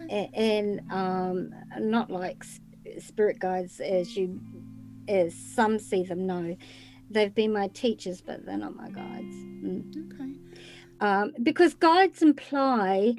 Okay. 0.01 0.29
And 0.33 0.81
um, 0.91 1.51
not 1.79 2.09
like 2.11 2.43
spirit 2.99 3.39
guides 3.39 3.79
as 3.79 4.17
you 4.17 4.39
as 5.07 5.33
some 5.35 5.77
see 5.79 6.03
them 6.03 6.25
no 6.25 6.55
they've 7.09 7.33
been 7.35 7.51
my 7.51 7.67
teachers 7.69 8.21
but 8.21 8.45
they're 8.45 8.57
not 8.57 8.75
my 8.75 8.89
guides 8.89 9.35
Mm. 9.35 10.13
Okay. 10.13 10.33
um, 11.01 11.33
because 11.43 11.73
guides 11.73 12.21
imply 12.21 13.15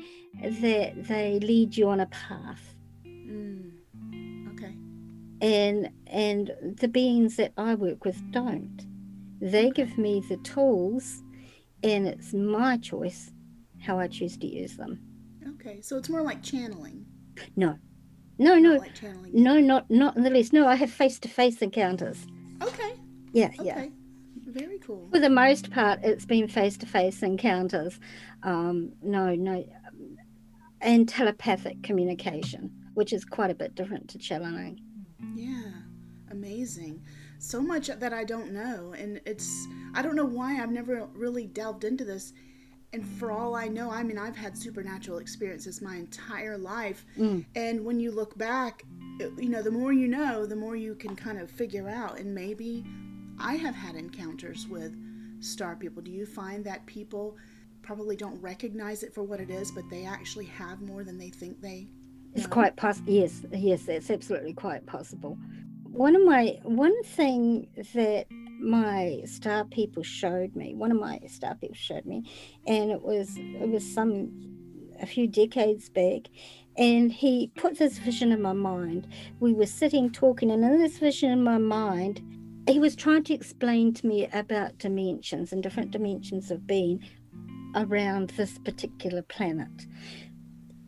that 0.61 1.07
they 1.09 1.39
lead 1.41 1.77
you 1.77 1.89
on 1.89 2.01
a 2.01 2.07
path 2.07 2.74
Mm. 3.27 3.73
Okay. 4.53 4.75
and 5.41 5.91
and 6.07 6.53
the 6.81 6.89
beings 6.89 7.37
that 7.37 7.53
i 7.57 7.75
work 7.75 8.05
with 8.05 8.21
don't 8.33 8.87
they 9.41 9.71
give 9.71 9.97
me 9.99 10.23
the 10.29 10.37
tools 10.39 11.23
and 11.83 12.07
it's 12.07 12.33
my 12.35 12.77
choice 12.79 13.33
how 13.81 13.99
i 13.99 14.07
choose 14.07 14.37
to 14.39 14.47
use 14.47 14.77
them 14.77 15.01
Okay. 15.57 15.81
So 15.81 15.97
it's 15.97 16.09
more 16.11 16.23
like 16.23 16.43
channeling. 16.43 17.07
no 17.57 17.79
no 18.39 18.59
not 18.59 18.63
no 18.63 18.77
like 18.77 18.95
channeling. 18.95 19.31
no 19.35 19.61
not 19.61 19.91
not 19.91 20.17
in 20.17 20.23
the 20.23 20.31
least 20.31 20.53
no 20.53 20.67
i 20.67 20.75
have 20.75 20.91
face-to-face 20.91 21.63
encounters 21.63 22.27
Okay. 22.63 22.93
yeah 23.33 23.47
Okay. 23.59 23.65
yeah 23.65 23.87
Very 24.47 24.79
cool. 24.79 25.09
For 25.11 25.19
the 25.19 25.31
most 25.31 25.71
part, 25.71 26.01
it's 26.05 26.27
been 26.27 26.47
face 26.49 26.77
to 26.79 26.87
face 26.87 27.23
encounters. 27.23 27.99
Um, 28.45 28.93
no, 29.03 29.35
no, 29.35 29.55
um, 29.55 30.17
and 30.81 31.09
telepathic 31.09 31.83
communication, 31.83 32.71
which 32.95 33.13
is 33.13 33.25
quite 33.25 33.51
a 33.51 33.55
bit 33.55 33.75
different 33.75 34.09
to 34.11 34.19
channeling. 34.19 34.81
Yeah. 35.35 35.73
Amazing. 36.31 37.03
So 37.39 37.61
much 37.61 37.89
that 37.89 38.13
I 38.13 38.25
don't 38.25 38.53
know. 38.53 38.95
And 38.97 39.21
it's, 39.27 39.67
I 39.95 40.03
don't 40.03 40.17
know 40.17 40.25
why 40.25 40.61
I've 40.61 40.71
never 40.71 41.07
really 41.15 41.47
delved 41.47 41.85
into 41.85 42.05
this. 42.05 42.33
And 42.93 43.07
for 43.07 43.31
all 43.33 43.55
I 43.55 43.67
know, 43.67 43.91
I 43.91 44.03
mean, 44.03 44.19
I've 44.19 44.37
had 44.37 44.57
supernatural 44.57 45.19
experiences 45.19 45.83
my 45.83 45.97
entire 45.97 46.57
life. 46.57 47.05
Mm. 47.19 47.45
And 47.57 47.85
when 47.85 47.99
you 48.01 48.13
look 48.13 48.39
back, 48.39 48.85
you 49.37 49.49
know, 49.49 49.63
the 49.63 49.71
more 49.71 49.93
you 49.93 50.09
know, 50.09 50.47
the 50.47 50.57
more 50.57 50.77
you 50.77 50.95
can 50.95 51.17
kind 51.17 51.41
of 51.41 51.51
figure 51.51 51.89
out. 51.89 52.19
And 52.19 52.35
maybe 52.35 52.85
I 53.39 53.55
have 53.57 53.75
had 53.75 53.97
encounters 53.97 54.67
with 54.69 54.97
star 55.41 55.77
people. 55.77 56.03
Do 56.03 56.11
you 56.11 56.25
find 56.25 56.65
that 56.65 56.87
people 56.87 57.37
probably 57.83 58.17
don't 58.17 58.41
recognize 58.41 59.03
it 59.03 59.13
for 59.13 59.23
what 59.23 59.41
it 59.41 59.51
is, 59.51 59.71
but 59.71 59.89
they 59.91 60.05
actually 60.05 60.47
have 60.47 60.81
more 60.81 61.05
than 61.05 61.19
they 61.19 61.31
think 61.31 61.61
they? 61.61 61.89
It's 62.35 62.47
quite 62.47 62.77
possible. 62.77 63.13
Yes, 63.13 63.43
yes, 63.53 63.85
that's 63.85 64.11
absolutely 64.11 64.55
quite 64.55 64.87
possible. 64.87 65.39
One 65.85 66.17
of 66.17 66.25
my 66.25 66.59
one 66.65 67.03
thing 67.05 67.69
that 67.95 68.27
my 68.61 69.23
star 69.25 69.65
people 69.65 70.03
showed 70.03 70.57
me. 70.57 70.75
One 70.75 70.91
of 70.91 70.99
my 70.99 71.21
star 71.29 71.55
people 71.55 71.77
showed 71.77 72.07
me, 72.07 72.25
and 72.67 72.91
it 72.91 73.03
was 73.03 73.37
it 73.37 73.69
was 73.69 73.85
some 73.85 74.31
a 75.01 75.07
few 75.07 75.29
decades 75.29 75.89
back, 75.89 76.29
and 76.77 77.13
he 77.13 77.53
put 77.57 77.79
this 77.79 77.99
vision 77.99 78.33
in 78.33 78.43
my 78.43 78.53
mind. 78.53 79.07
We 79.39 79.53
were 79.53 79.67
sitting 79.67 80.11
talking, 80.11 80.51
and 80.51 80.65
in 80.65 80.79
this 80.79 80.99
vision 80.99 81.31
in 81.31 81.45
my 81.45 81.59
mind, 81.59 82.23
he 82.69 82.79
was 82.79 82.97
trying 82.97 83.25
to 83.25 83.35
explain 83.35 83.93
to 83.95 84.07
me 84.07 84.27
about 84.33 84.79
dimensions 84.79 85.53
and 85.53 85.63
different 85.63 85.91
dimensions 85.91 86.51
of 86.51 86.67
being 86.67 87.05
around 87.77 88.31
this 88.31 88.59
particular 88.59 89.23
planet. 89.23 89.87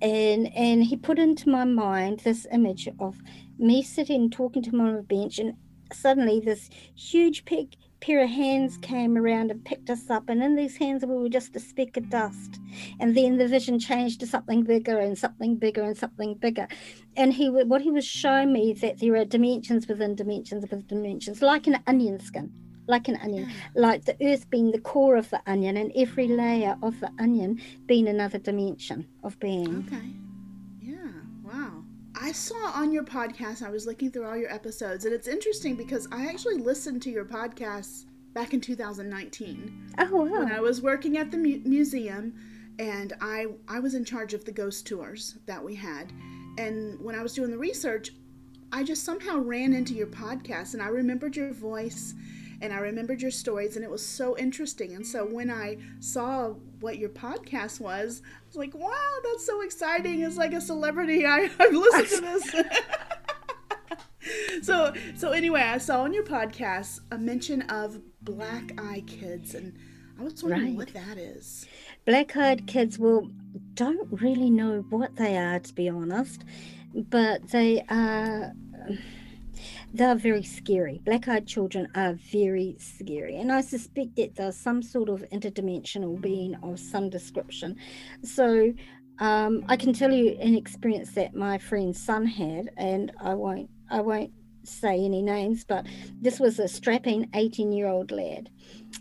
And 0.07 0.55
and 0.55 0.85
he 0.85 0.97
put 0.97 1.19
into 1.19 1.49
my 1.49 1.65
mind 1.65 2.21
this 2.21 2.47
image 2.53 2.89
of 3.01 3.17
me 3.59 3.83
sitting 3.83 4.31
talking 4.31 4.63
to 4.63 4.71
him 4.71 4.81
on 4.81 4.95
a 4.95 5.03
bench 5.03 5.41
and 5.41 5.55
suddenly 5.93 6.39
this 6.39 6.71
huge 6.95 7.45
pair 7.45 8.23
of 8.23 8.31
hands 8.31 8.79
came 8.79 9.17
around 9.17 9.51
and 9.51 9.65
picked 9.65 9.91
us 9.91 10.09
up, 10.09 10.29
and 10.29 10.45
in 10.45 10.55
these 10.55 10.77
hands 10.77 11.05
we 11.05 11.17
were 11.17 11.29
just 11.29 11.57
a 11.57 11.61
speck 11.61 11.97
of 11.97 12.09
dust. 12.09 12.61
And 13.01 13.17
then 13.17 13.37
the 13.37 13.49
vision 13.49 13.81
changed 13.81 14.21
to 14.21 14.29
something 14.29 14.63
bigger 14.63 14.97
and 14.97 15.19
something 15.19 15.57
bigger 15.57 15.83
and 15.83 15.97
something 15.97 16.35
bigger. 16.35 16.69
And 17.17 17.33
he 17.33 17.51
what 17.51 17.83
he 17.83 17.91
was 17.91 18.05
showing 18.05 18.53
me 18.53 18.75
that 18.75 19.01
there 19.01 19.17
are 19.17 19.25
dimensions 19.25 19.89
within 19.89 20.15
dimensions 20.15 20.63
within 20.63 20.87
dimensions, 20.87 21.43
like 21.43 21.67
an 21.67 21.81
onion 21.89 22.21
skin. 22.21 22.53
Like 22.89 23.09
an 23.09 23.17
onion, 23.17 23.47
mm. 23.47 23.53
like 23.75 24.05
the 24.05 24.17
earth 24.25 24.49
being 24.49 24.71
the 24.71 24.81
core 24.81 25.17
of 25.17 25.29
the 25.31 25.43
onion, 25.47 25.77
and 25.77 25.91
every 25.97 26.29
layer 26.29 26.77
of 26.83 27.01
the 27.01 27.11
onion 27.19 27.61
being 27.87 28.07
another 28.07 28.39
dimension 28.39 29.07
of 29.25 29.39
being. 29.41 29.85
Okay. 29.89 30.07
Yeah. 30.81 31.11
Wow. 31.43 31.83
I 32.15 32.33
saw 32.33 32.73
on 32.75 32.93
your 32.93 33.05
podcast, 33.05 33.67
I 33.67 33.71
was 33.71 33.87
looking 33.87 34.11
through 34.11 34.27
all 34.27 34.37
your 34.37 34.53
episodes, 34.53 35.05
and 35.05 35.13
it's 35.13 35.29
interesting 35.29 35.75
because 35.75 36.07
I 36.13 36.27
actually 36.27 36.59
listened 36.59 37.03
to 37.03 37.11
your 37.11 37.25
podcasts 37.25 38.05
back 38.37 38.53
in 38.53 38.61
2019 38.61 39.95
Oh 39.99 40.25
when! 40.25 40.53
I 40.53 40.61
was 40.61 40.83
working 40.83 41.17
at 41.17 41.31
the 41.31 41.39
mu- 41.39 41.63
museum, 41.65 42.35
and 42.79 43.15
I 43.21 43.47
I 43.67 43.81
was 43.81 43.95
in 43.95 44.05
charge 44.05 44.35
of 44.35 44.45
the 44.45 44.53
ghost 44.53 44.87
tours 44.87 45.39
that 45.47 45.65
we 45.65 45.75
had. 45.75 46.13
And 46.59 47.01
when 47.01 47.15
I 47.15 47.23
was 47.23 47.35
doing 47.35 47.51
the 47.51 47.59
research, 47.59 48.13
I 48.73 48.83
just 48.83 49.05
somehow 49.05 49.39
ran 49.39 49.73
into 49.73 49.95
your 49.95 50.09
podcast, 50.09 50.75
and 50.75 50.83
I 50.83 50.89
remembered 50.89 51.35
your 51.35 51.53
voice, 51.53 52.15
and 52.61 52.73
I 52.73 52.79
remembered 52.79 53.21
your 53.23 53.31
stories, 53.31 53.77
and 53.77 53.85
it 53.85 53.91
was 53.91 54.05
so 54.05 54.37
interesting. 54.37 54.95
And 54.95 55.07
so 55.07 55.25
when 55.25 55.51
I 55.51 55.79
saw 56.01 56.55
what 56.81 56.99
your 56.99 57.11
podcast 57.11 57.81
was, 57.81 58.23
I 58.25 58.47
was 58.47 58.57
like, 58.57 58.75
"Wow, 58.75 59.19
that's 59.25 59.47
so 59.47 59.63
exciting! 59.63 60.21
It's 60.21 60.37
like 60.37 60.53
a 60.53 60.61
celebrity. 60.61 61.25
I, 61.27 61.51
I've 61.59 61.73
listened 61.73 62.09
to 62.09 62.21
this." 62.21 62.67
so 64.67 64.93
so 65.17 65.33
anyway, 65.33 65.63
I 65.63 65.79
saw 65.79 66.03
on 66.03 66.13
your 66.13 66.25
podcast 66.25 67.01
a 67.11 67.19
mention 67.19 67.63
of 67.63 68.01
black 68.23 68.73
eye 68.79 69.05
kids, 69.07 69.55
and 69.55 69.75
I 70.19 70.23
was 70.23 70.43
wondering 70.43 70.77
what 70.77 70.93
that 70.95 71.19
is. 71.19 71.67
Black-eyed 72.05 72.67
kids 72.67 72.99
will 72.99 73.31
don't 73.75 74.21
really 74.23 74.49
know 74.49 74.85
what 74.91 75.17
they 75.17 75.37
are, 75.37 75.59
to 75.59 75.75
be 75.75 75.89
honest, 75.89 76.45
but 76.95 77.49
they 77.51 77.85
are. 77.89 78.53
They're 79.93 80.15
very 80.15 80.43
scary. 80.43 81.01
Black-eyed 81.05 81.47
children 81.47 81.89
are 81.95 82.15
very 82.33 82.77
scary, 82.79 83.37
and 83.37 83.53
I 83.53 83.61
suspect 83.61 84.17
that 84.17 84.37
they're 84.37 84.53
some 84.53 84.83
sort 84.83 85.09
of 85.09 85.25
interdimensional 85.33 86.21
being 86.21 86.55
of 86.63 86.79
some 86.79 87.11
description. 87.11 87.77
So, 88.23 88.73
um, 89.19 89.65
I 89.69 89.77
can 89.77 89.93
tell 89.93 90.13
you 90.13 90.37
an 90.41 90.55
experience 90.55 91.13
that 91.13 91.35
my 91.35 91.59
friend's 91.59 92.01
son 92.01 92.27
had, 92.27 92.71
and 92.77 93.13
I 93.21 93.35
won't. 93.35 93.71
I 93.89 94.01
won't 94.01 94.33
say 94.65 95.05
any 95.05 95.23
names, 95.23 95.65
but 95.65 95.87
this 96.21 96.41
was 96.41 96.59
a 96.59 96.69
strapping 96.69 97.29
18 97.35 97.73
year 97.73 97.87
old 97.87 98.11
lad. 98.11 98.51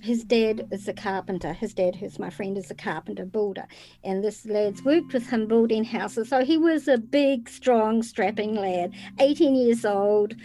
His 0.05 0.23
dad 0.23 0.67
is 0.71 0.87
a 0.87 0.93
carpenter. 0.93 1.51
His 1.51 1.73
dad, 1.73 1.95
who's 1.95 2.19
my 2.19 2.29
friend, 2.29 2.57
is 2.59 2.69
a 2.69 2.75
carpenter 2.75 3.25
builder. 3.25 3.65
And 4.03 4.23
this 4.23 4.45
lad's 4.45 4.83
worked 4.83 5.13
with 5.13 5.27
him 5.27 5.47
building 5.47 5.83
houses. 5.83 6.29
So 6.29 6.45
he 6.45 6.57
was 6.57 6.87
a 6.87 6.99
big, 6.99 7.49
strong, 7.49 8.03
strapping 8.03 8.53
lad, 8.53 8.93
18 9.19 9.55
years 9.55 9.83
old, 9.83 10.35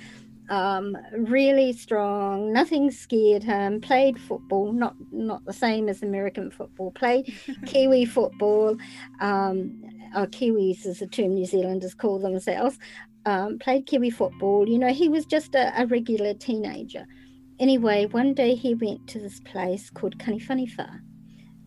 um, 0.49 0.97
really 1.13 1.75
strong. 1.75 2.55
Nothing 2.55 2.91
scared 2.91 3.43
him. 3.43 3.83
Played 3.83 4.19
football, 4.19 4.73
not 4.73 4.97
not 5.13 5.45
the 5.45 5.53
same 5.53 5.91
as 5.91 6.03
American 6.03 6.51
football. 6.51 6.91
Played 6.93 7.33
Kiwi 7.67 8.07
football. 8.07 8.79
Um, 9.21 9.83
or 10.17 10.27
Kiwis 10.27 10.87
is 10.87 11.03
a 11.03 11.07
term 11.07 11.35
New 11.35 11.45
Zealanders 11.45 11.95
call 11.95 12.19
themselves. 12.19 12.79
Um, 13.27 13.59
played 13.59 13.87
Kiwi 13.87 14.09
football. 14.09 14.67
You 14.67 14.79
know, 14.79 14.93
he 14.93 15.11
was 15.11 15.27
just 15.27 15.55
a, 15.55 15.71
a 15.79 15.87
regular 15.87 16.33
teenager. 16.33 17.07
Anyway, 17.61 18.07
one 18.07 18.33
day 18.33 18.55
he 18.55 18.75
went 18.75 19.07
to 19.07 19.19
this 19.19 19.39
place 19.41 19.91
called 19.91 20.17
Kaniwhaniwha, 20.17 20.99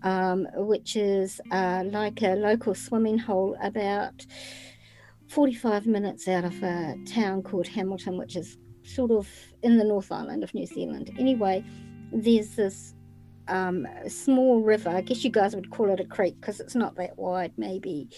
um, 0.01 0.47
which 0.55 0.95
is 0.95 1.39
uh, 1.51 1.83
like 1.85 2.23
a 2.23 2.33
local 2.33 2.73
swimming 2.73 3.19
hole 3.19 3.55
about 3.61 4.25
45 5.27 5.85
minutes 5.85 6.27
out 6.27 6.45
of 6.45 6.63
a 6.63 6.95
town 7.05 7.43
called 7.43 7.67
Hamilton, 7.67 8.17
which 8.17 8.35
is 8.35 8.57
sort 8.81 9.11
of 9.11 9.29
in 9.61 9.77
the 9.77 9.83
North 9.83 10.11
Island 10.11 10.43
of 10.43 10.51
New 10.55 10.65
Zealand. 10.65 11.11
Anyway, 11.19 11.63
there's 12.11 12.55
this 12.55 12.95
um, 13.47 13.87
small 14.07 14.61
river. 14.61 14.89
I 14.89 15.01
guess 15.01 15.23
you 15.23 15.29
guys 15.29 15.55
would 15.55 15.69
call 15.69 15.91
it 15.91 15.99
a 15.99 16.05
creek 16.05 16.41
because 16.41 16.59
it's 16.59 16.73
not 16.73 16.95
that 16.95 17.19
wide, 17.19 17.53
maybe 17.55 18.09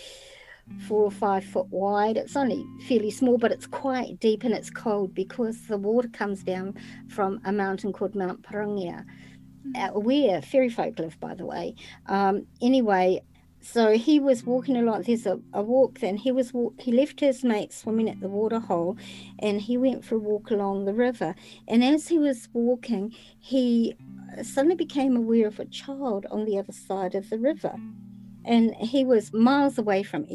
four 0.88 1.04
or 1.04 1.12
five 1.12 1.44
foot 1.44 1.68
wide. 1.70 2.18
It's 2.18 2.36
only 2.36 2.66
fairly 2.88 3.12
small, 3.12 3.38
but 3.38 3.52
it's 3.52 3.68
quite 3.68 4.20
deep 4.20 4.44
and 4.44 4.54
it's 4.54 4.70
cold 4.70 5.14
because 5.14 5.68
the 5.68 5.78
water 5.78 6.08
comes 6.10 6.44
down 6.44 6.76
from 7.08 7.42
a 7.46 7.52
mountain 7.52 7.94
called 7.94 8.16
Mount 8.16 8.42
Pirongia, 8.42 9.06
uh, 9.76 9.90
where 9.90 10.42
fairy 10.42 10.70
folk 10.70 10.98
live, 11.00 11.20
by 11.20 11.36
the 11.36 11.46
way. 11.46 11.76
Um, 12.08 12.48
anyway, 12.62 13.22
so 13.62 13.94
he 13.98 14.20
was 14.20 14.44
walking 14.44 14.78
along. 14.78 15.04
There's 15.04 15.26
a, 15.26 15.40
a 15.54 15.62
walk. 15.62 16.00
Then 16.00 16.18
he 16.18 16.32
was 16.32 16.52
he 16.80 16.92
left 16.92 17.20
his 17.20 17.44
mate 17.44 17.74
swimming 17.74 18.10
at 18.10 18.20
the 18.20 18.30
water 18.30 18.60
hole, 18.60 18.98
and 19.40 19.62
he 19.62 19.78
went 19.78 20.06
for 20.06 20.16
a 20.16 20.20
walk 20.20 20.52
along 20.52 20.86
the 20.86 20.94
river. 20.94 21.36
And 21.68 21.84
as 21.84 22.08
he 22.08 22.20
was 22.20 22.48
walking, 22.54 23.16
he 23.40 23.96
suddenly 24.44 24.76
became 24.76 25.16
aware 25.16 25.48
of 25.48 25.60
a 25.60 25.66
child 25.66 26.26
on 26.30 26.46
the 26.46 26.60
other 26.60 26.74
side 26.74 27.16
of 27.16 27.30
the 27.30 27.40
river 27.40 27.76
and 28.46 28.76
he 28.76 29.04
was 29.04 29.34
miles 29.34 29.78
away 29.78 30.04
from 30.04 30.26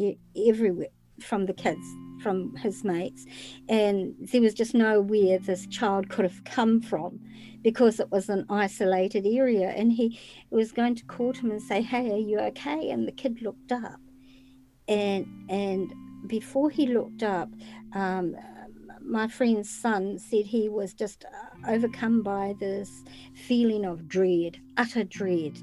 everywhere 0.49 0.89
from 1.21 1.47
the 1.47 1.53
kids 1.53 1.87
from 2.21 2.55
his 2.57 2.85
mates. 2.85 3.27
And 3.69 4.15
there 4.21 4.41
was 4.41 4.55
just 4.55 4.75
nowhere 4.75 5.39
this 5.39 5.67
child 5.67 6.09
could 6.11 6.25
have 6.25 6.45
come 6.45 6.81
from 6.81 7.21
because 7.63 8.01
it 8.01 8.11
was 8.11 8.29
an 8.29 8.47
isolated 8.49 9.27
area. 9.27 9.71
And 9.71 9.93
he 9.93 10.19
was 10.51 10.73
going 10.73 10.95
to 10.97 11.05
call 11.05 11.33
him 11.33 11.51
and 11.51 11.63
say 11.63 11.83
hey 11.83 12.11
are 12.11 12.17
you 12.17 12.39
okay? 12.39 12.91
And 12.91 13.07
the 13.07 13.13
kid 13.13 13.43
looked 13.43 13.73
up. 13.73 14.01
And 14.89 15.27
and 15.49 15.93
before 16.27 16.71
he 16.71 16.87
looked 16.87 17.23
up 17.23 17.49
um, 17.95 18.37
my 19.03 19.27
friend's 19.27 19.69
son 19.71 20.19
said 20.19 20.45
he 20.45 20.69
was 20.69 20.93
just 20.93 21.25
uh, 21.25 21.71
overcome 21.71 22.23
by 22.23 22.55
this 22.61 23.03
feeling 23.35 23.85
of 23.85 24.07
dread 24.07 24.59
utter 24.77 25.05
dread. 25.05 25.59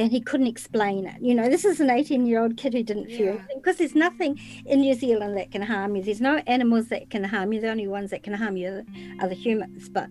And 0.00 0.10
he 0.10 0.20
couldn't 0.20 0.46
explain 0.46 1.06
it. 1.06 1.20
You 1.20 1.34
know, 1.34 1.48
this 1.48 1.64
is 1.64 1.78
an 1.80 1.90
18 1.90 2.26
year 2.26 2.40
old 2.42 2.56
kid 2.56 2.72
who 2.72 2.82
didn't 2.82 3.10
Yeah. 3.10 3.18
anything 3.18 3.56
because 3.56 3.76
there's 3.76 3.94
nothing 3.94 4.38
in 4.64 4.80
New 4.80 4.94
Zealand 4.94 5.36
that 5.36 5.50
can 5.50 5.62
harm 5.62 5.94
you. 5.96 6.02
There's 6.02 6.20
no 6.20 6.36
animals 6.46 6.88
that 6.88 7.10
can 7.10 7.22
harm 7.24 7.52
you. 7.52 7.60
The 7.60 7.70
only 7.70 7.86
ones 7.86 8.10
that 8.10 8.22
can 8.22 8.32
harm 8.32 8.56
you 8.56 8.84
are- 9.20 9.28
the 9.28 9.34
humans. 9.34 9.88
But, 9.88 10.08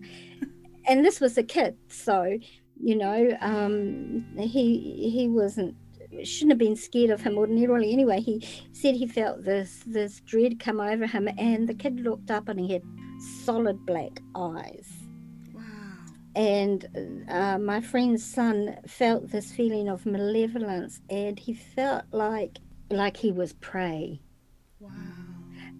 and 0.86 1.04
this 1.04 1.20
was 1.20 1.36
a 1.36 1.42
kid. 1.42 1.76
So, 1.88 2.38
you 2.82 2.96
know, 2.96 3.36
um, 3.40 4.24
he, 4.38 5.10
he 5.10 5.28
wasn't, 5.28 5.74
shouldn't 6.22 6.52
have 6.52 6.58
been 6.58 6.76
scared 6.76 7.10
of 7.10 7.20
him 7.20 7.36
ordinarily. 7.36 7.92
Anyway, 7.92 8.20
he 8.20 8.46
said 8.72 8.94
he 8.94 9.06
felt 9.08 9.44
this, 9.44 9.82
this 9.86 10.20
dread 10.20 10.60
come 10.60 10.80
over 10.80 11.06
him 11.06 11.28
and 11.36 11.68
the 11.68 11.74
kid 11.74 12.00
looked 12.00 12.30
up 12.30 12.48
and 12.48 12.58
he 12.60 12.72
had 12.72 12.82
solid 13.44 13.84
black 13.86 14.20
eyes. 14.34 14.88
And 16.34 17.26
uh, 17.28 17.58
my 17.58 17.80
friend's 17.80 18.24
son 18.24 18.76
felt 18.86 19.30
this 19.30 19.52
feeling 19.52 19.88
of 19.88 20.06
malevolence 20.06 21.00
and 21.10 21.38
he 21.38 21.54
felt 21.54 22.04
like 22.12 22.58
like 22.90 23.16
he 23.16 23.32
was 23.32 23.52
prey. 23.54 24.20
Wow. 24.78 24.90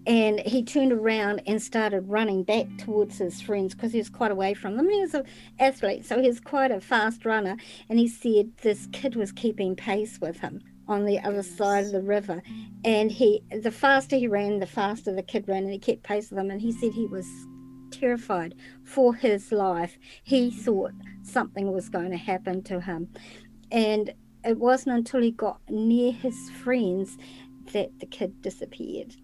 and 0.06 0.40
he 0.40 0.62
turned 0.62 0.92
around 0.92 1.40
and 1.46 1.62
started 1.62 2.02
running 2.02 2.42
back 2.42 2.66
towards 2.78 3.16
his 3.18 3.40
friends 3.40 3.74
because 3.74 3.92
he 3.92 3.98
was 3.98 4.10
quite 4.10 4.30
away 4.30 4.52
from 4.54 4.76
them. 4.76 4.90
He 4.90 5.00
was 5.00 5.14
an 5.14 5.24
athlete 5.58 6.04
so 6.04 6.20
he 6.20 6.28
was 6.28 6.40
quite 6.40 6.70
a 6.70 6.80
fast 6.80 7.24
runner. 7.24 7.56
And 7.88 7.98
he 7.98 8.08
said 8.08 8.50
this 8.62 8.88
kid 8.92 9.16
was 9.16 9.32
keeping 9.32 9.76
pace 9.76 10.18
with 10.20 10.40
him 10.40 10.60
on 10.88 11.04
the 11.04 11.20
other 11.20 11.42
side 11.42 11.84
of 11.84 11.92
the 11.92 12.02
river. 12.02 12.42
And 12.84 13.10
he 13.10 13.42
the 13.50 13.70
faster 13.70 14.16
he 14.16 14.26
ran 14.26 14.58
the 14.58 14.66
faster 14.66 15.14
the 15.14 15.22
kid 15.22 15.46
ran 15.48 15.62
and 15.62 15.72
he 15.72 15.78
kept 15.78 16.02
pace 16.02 16.30
with 16.30 16.40
him. 16.40 16.50
And 16.50 16.60
he 16.60 16.72
said 16.72 16.92
he 16.92 17.06
was 17.06 17.26
terrified 17.90 18.54
for 18.84 19.14
his 19.14 19.52
life 19.52 19.98
he 20.22 20.50
thought 20.50 20.92
something 21.22 21.72
was 21.72 21.88
going 21.88 22.10
to 22.10 22.16
happen 22.16 22.62
to 22.62 22.80
him 22.80 23.08
and 23.70 24.12
it 24.44 24.58
wasn't 24.58 24.96
until 24.96 25.20
he 25.20 25.30
got 25.30 25.60
near 25.68 26.12
his 26.12 26.50
friends 26.62 27.18
that 27.72 27.90
the 28.00 28.06
kid 28.06 28.40
disappeared 28.42 29.14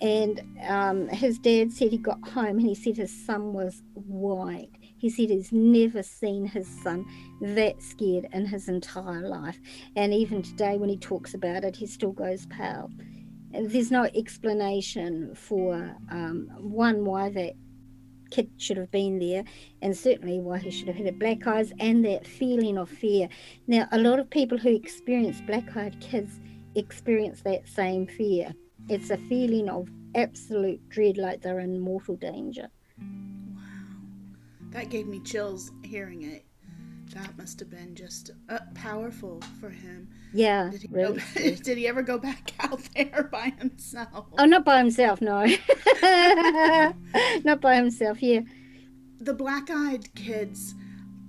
and 0.00 0.40
um, 0.66 1.08
his 1.08 1.38
dad 1.38 1.72
said 1.72 1.90
he 1.90 1.98
got 1.98 2.26
home 2.26 2.58
and 2.58 2.62
he 2.62 2.74
said 2.74 2.96
his 2.96 3.12
son 3.26 3.52
was 3.52 3.82
white 3.92 4.70
He 5.00 5.08
said 5.08 5.30
he's 5.30 5.52
never 5.52 6.02
seen 6.02 6.46
his 6.46 6.68
son 6.82 7.06
that 7.40 7.82
scared 7.82 8.26
in 8.32 8.44
his 8.44 8.68
entire 8.68 9.26
life. 9.26 9.58
And 9.96 10.12
even 10.12 10.42
today, 10.42 10.76
when 10.76 10.90
he 10.90 10.98
talks 10.98 11.32
about 11.32 11.64
it, 11.64 11.74
he 11.74 11.86
still 11.86 12.12
goes 12.12 12.46
pale. 12.46 12.90
And 13.52 13.70
there's 13.70 13.90
no 13.90 14.04
explanation 14.14 15.34
for 15.34 15.96
um, 16.10 16.48
one, 16.58 17.04
why 17.04 17.30
that 17.30 17.54
kid 18.30 18.50
should 18.56 18.76
have 18.76 18.90
been 18.90 19.18
there, 19.18 19.44
and 19.82 19.96
certainly 19.96 20.40
why 20.40 20.58
he 20.58 20.70
should 20.70 20.88
have 20.88 20.96
had 20.96 21.18
black 21.18 21.46
eyes 21.46 21.72
and 21.80 22.04
that 22.04 22.26
feeling 22.26 22.78
of 22.78 22.88
fear. 22.88 23.28
Now, 23.66 23.88
a 23.92 23.98
lot 23.98 24.18
of 24.18 24.30
people 24.30 24.58
who 24.58 24.74
experience 24.74 25.40
black 25.40 25.76
eyed 25.76 26.00
kids 26.00 26.40
experience 26.74 27.42
that 27.42 27.68
same 27.68 28.06
fear. 28.06 28.54
It's 28.88 29.10
a 29.10 29.16
feeling 29.16 29.68
of 29.68 29.88
absolute 30.14 30.88
dread, 30.88 31.16
like 31.16 31.42
they're 31.42 31.60
in 31.60 31.78
mortal 31.80 32.16
danger. 32.16 32.68
Wow. 32.98 33.60
That 34.70 34.90
gave 34.90 35.06
me 35.06 35.20
chills 35.20 35.72
hearing 35.82 36.22
it. 36.22 36.44
That 37.14 37.36
must 37.36 37.58
have 37.58 37.70
been 37.70 37.96
just 37.96 38.30
uh, 38.48 38.58
powerful 38.74 39.42
for 39.60 39.68
him. 39.68 40.08
Yeah, 40.32 40.70
Did 40.70 40.82
he, 40.82 40.88
really. 40.90 41.18
go, 41.34 41.40
did 41.62 41.76
he 41.76 41.88
ever 41.88 42.02
go 42.02 42.18
back 42.18 42.52
out 42.60 42.80
there 42.94 43.28
by 43.32 43.52
himself? 43.58 44.26
Oh, 44.38 44.44
not 44.44 44.64
by 44.64 44.78
himself, 44.78 45.20
no. 45.20 45.44
not 47.44 47.60
by 47.60 47.74
himself, 47.74 48.22
yeah. 48.22 48.40
The 49.18 49.34
black-eyed 49.34 50.14
kids. 50.14 50.74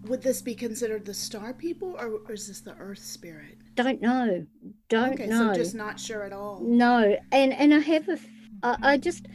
Would 0.06 0.22
this 0.24 0.42
be 0.42 0.56
considered 0.56 1.06
the 1.06 1.14
star 1.14 1.54
people, 1.54 1.96
or, 2.00 2.22
or 2.28 2.34
is 2.34 2.48
this 2.48 2.62
the 2.62 2.76
Earth 2.76 3.00
spirit? 3.00 3.58
Don't 3.76 4.02
know. 4.02 4.46
Don't 4.90 5.14
okay, 5.14 5.28
know. 5.28 5.54
so 5.54 5.56
just 5.56 5.76
not 5.76 6.00
sure 6.00 6.24
at 6.24 6.34
all. 6.34 6.60
No, 6.62 7.18
and 7.32 7.54
and 7.54 7.74
I 7.74 7.80
have 7.80 8.10
a, 8.10 8.18
I, 8.64 8.78
I 8.82 8.98
just, 8.98 9.28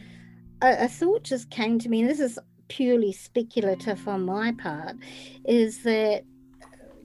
a, 0.62 0.84
a 0.84 0.88
thought 0.88 1.22
just 1.22 1.50
came 1.50 1.78
to 1.78 1.88
me, 1.88 2.00
and 2.00 2.10
this 2.10 2.18
is 2.18 2.38
purely 2.68 3.12
speculative 3.12 4.06
on 4.08 4.24
my 4.24 4.52
part, 4.52 4.96
is 5.44 5.84
that 5.84 6.24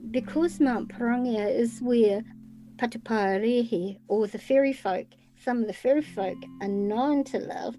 because 0.10 0.60
Mount 0.60 0.90
Pirongia 0.90 1.48
is 1.48 1.80
where 1.82 2.24
Patupaiarehe, 2.78 4.00
or 4.08 4.28
the 4.28 4.40
fairy 4.40 4.74
folk, 4.74 5.08
some 5.44 5.62
of 5.62 5.68
the 5.68 5.74
fairy 5.74 6.02
folk 6.02 6.38
are 6.62 6.68
known 6.68 7.24
to 7.26 7.40
live, 7.40 7.78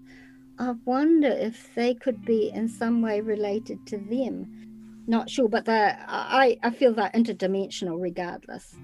I 0.59 0.75
wonder 0.85 1.27
if 1.27 1.73
they 1.75 1.93
could 1.95 2.23
be 2.23 2.51
in 2.53 2.69
some 2.69 3.01
way 3.01 3.21
related 3.21 3.85
to 3.87 3.97
them. 3.97 5.03
Not 5.07 5.29
sure, 5.29 5.49
but 5.49 5.67
I, 5.67 6.57
I 6.63 6.69
feel 6.71 6.93
they're 6.93 7.11
interdimensional 7.13 8.01
regardless. 8.01 8.75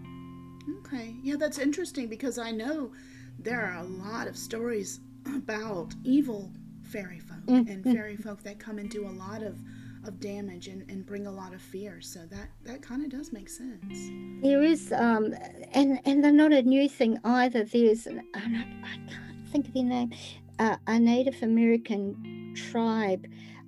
Okay, 0.80 1.16
yeah, 1.24 1.36
that's 1.38 1.60
interesting 1.60 2.08
because 2.08 2.38
I 2.38 2.52
know 2.52 2.92
there 3.38 3.62
are 3.62 3.78
a 3.78 3.84
lot 3.84 4.28
of 4.28 4.36
stories 4.36 5.00
about 5.36 5.94
evil 6.04 6.52
fairy 6.84 7.20
folk 7.20 7.38
Mm, 7.50 7.68
and 7.68 7.84
mm. 7.84 7.94
fairy 7.94 8.16
folk 8.16 8.44
that 8.44 8.60
come 8.60 8.78
and 8.78 8.90
do 8.90 9.08
a 9.08 9.10
lot 9.10 9.42
of, 9.42 9.58
of 10.06 10.20
damage 10.20 10.68
and, 10.68 10.90
and 10.90 11.06
bring 11.06 11.28
a 11.28 11.32
lot 11.32 11.54
of 11.54 11.62
fear. 11.62 12.02
So 12.02 12.20
that, 12.32 12.50
that 12.66 12.82
kind 12.82 13.04
of 13.04 13.10
does 13.10 13.32
make 13.32 13.50
sense. 13.50 14.10
There 14.42 14.64
is, 14.64 14.92
um, 14.92 15.34
and 15.74 16.00
and 16.06 16.24
they're 16.24 16.32
not 16.32 16.54
a 16.54 16.62
new 16.62 16.88
thing 16.88 17.20
either. 17.24 17.64
There's, 17.64 18.08
an, 18.08 18.24
I, 18.34 18.40
can't 18.40 19.50
think 19.52 19.68
of 19.68 19.74
their 19.74 19.84
name, 19.84 20.12
uh, 20.60 20.78
a 20.88 21.00
Native 21.00 21.42
American 21.42 22.54
tribe 22.56 23.26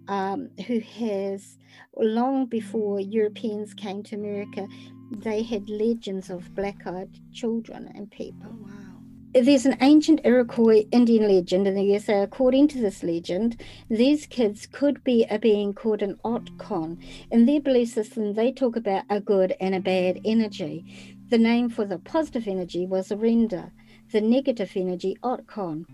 um, 0.07 0.50
who 0.67 0.79
has, 0.79 1.57
long 1.97 2.45
before 2.45 3.00
Europeans 3.00 3.73
came 3.73 4.03
to 4.03 4.15
America, 4.15 4.67
they 5.11 5.43
had 5.43 5.69
legends 5.69 6.29
of 6.29 6.53
black-eyed 6.55 7.19
children 7.33 7.91
and 7.95 8.09
people. 8.11 8.50
Oh, 8.50 8.57
wow. 8.61 8.90
There's 9.33 9.65
an 9.65 9.77
ancient 9.79 10.25
Iroquois 10.25 10.88
Indian 10.91 11.25
legend 11.25 11.65
in 11.65 11.75
the 11.75 11.83
USA. 11.83 12.21
According 12.21 12.67
to 12.67 12.81
this 12.81 13.01
legend, 13.01 13.55
these 13.89 14.25
kids 14.25 14.67
could 14.67 15.01
be 15.05 15.23
a 15.29 15.39
being 15.39 15.73
called 15.73 16.01
an 16.01 16.17
Otkon. 16.25 16.97
In 17.31 17.45
their 17.45 17.61
belief 17.61 17.88
system, 17.88 18.33
they 18.33 18.51
talk 18.51 18.75
about 18.75 19.05
a 19.09 19.21
good 19.21 19.55
and 19.61 19.73
a 19.73 19.79
bad 19.79 20.19
energy. 20.25 21.17
The 21.29 21.38
name 21.38 21.69
for 21.69 21.85
the 21.85 21.97
positive 21.97 22.45
energy 22.45 22.85
was 22.85 23.07
Orenda, 23.07 23.71
the 24.12 24.19
negative 24.19 24.73
energy, 24.75 25.15
Otkon. 25.23 25.86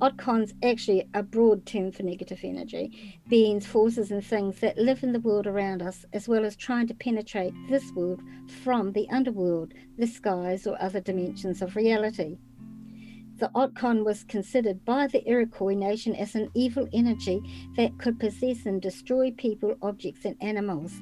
Otkon's 0.00 0.54
actually 0.62 1.08
a 1.14 1.24
broad 1.24 1.66
term 1.66 1.90
for 1.90 2.04
negative 2.04 2.40
energy, 2.44 3.20
beings, 3.28 3.66
forces, 3.66 4.12
and 4.12 4.24
things 4.24 4.60
that 4.60 4.78
live 4.78 5.02
in 5.02 5.12
the 5.12 5.18
world 5.18 5.48
around 5.48 5.82
us, 5.82 6.04
as 6.12 6.28
well 6.28 6.44
as 6.44 6.54
trying 6.54 6.86
to 6.86 6.94
penetrate 6.94 7.54
this 7.68 7.90
world 7.96 8.20
from 8.62 8.92
the 8.92 9.08
underworld, 9.10 9.74
the 9.98 10.06
skies, 10.06 10.64
or 10.64 10.80
other 10.80 11.00
dimensions 11.00 11.60
of 11.60 11.74
reality. 11.74 12.38
The 13.36 13.50
Otkon 13.54 14.04
was 14.04 14.22
considered 14.24 14.84
by 14.84 15.08
the 15.08 15.28
Iroquois 15.28 15.74
nation 15.74 16.14
as 16.14 16.36
an 16.36 16.50
evil 16.54 16.88
energy 16.92 17.42
that 17.76 17.98
could 17.98 18.20
possess 18.20 18.64
and 18.64 18.80
destroy 18.80 19.32
people, 19.32 19.74
objects, 19.82 20.24
and 20.24 20.36
animals. 20.40 21.00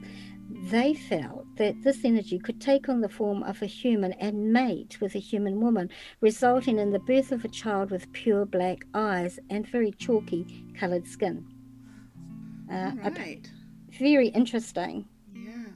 They 0.70 0.94
felt 0.94 1.44
that 1.56 1.82
this 1.82 2.04
energy 2.04 2.38
could 2.38 2.60
take 2.60 2.88
on 2.88 3.00
the 3.00 3.08
form 3.08 3.42
of 3.42 3.60
a 3.60 3.66
human 3.66 4.12
and 4.14 4.52
mate 4.52 4.98
with 5.00 5.14
a 5.14 5.18
human 5.18 5.60
woman, 5.60 5.90
resulting 6.20 6.78
in 6.78 6.90
the 6.90 6.98
birth 7.00 7.32
of 7.32 7.44
a 7.44 7.48
child 7.48 7.90
with 7.90 8.10
pure 8.12 8.46
black 8.46 8.86
eyes 8.94 9.38
and 9.50 9.66
very 9.66 9.92
chalky 9.92 10.64
coloured 10.78 11.06
skin. 11.06 11.44
Uh, 12.70 12.92
right. 12.96 13.50
very 13.98 14.28
interesting. 14.28 15.06
Yeah, 15.34 15.66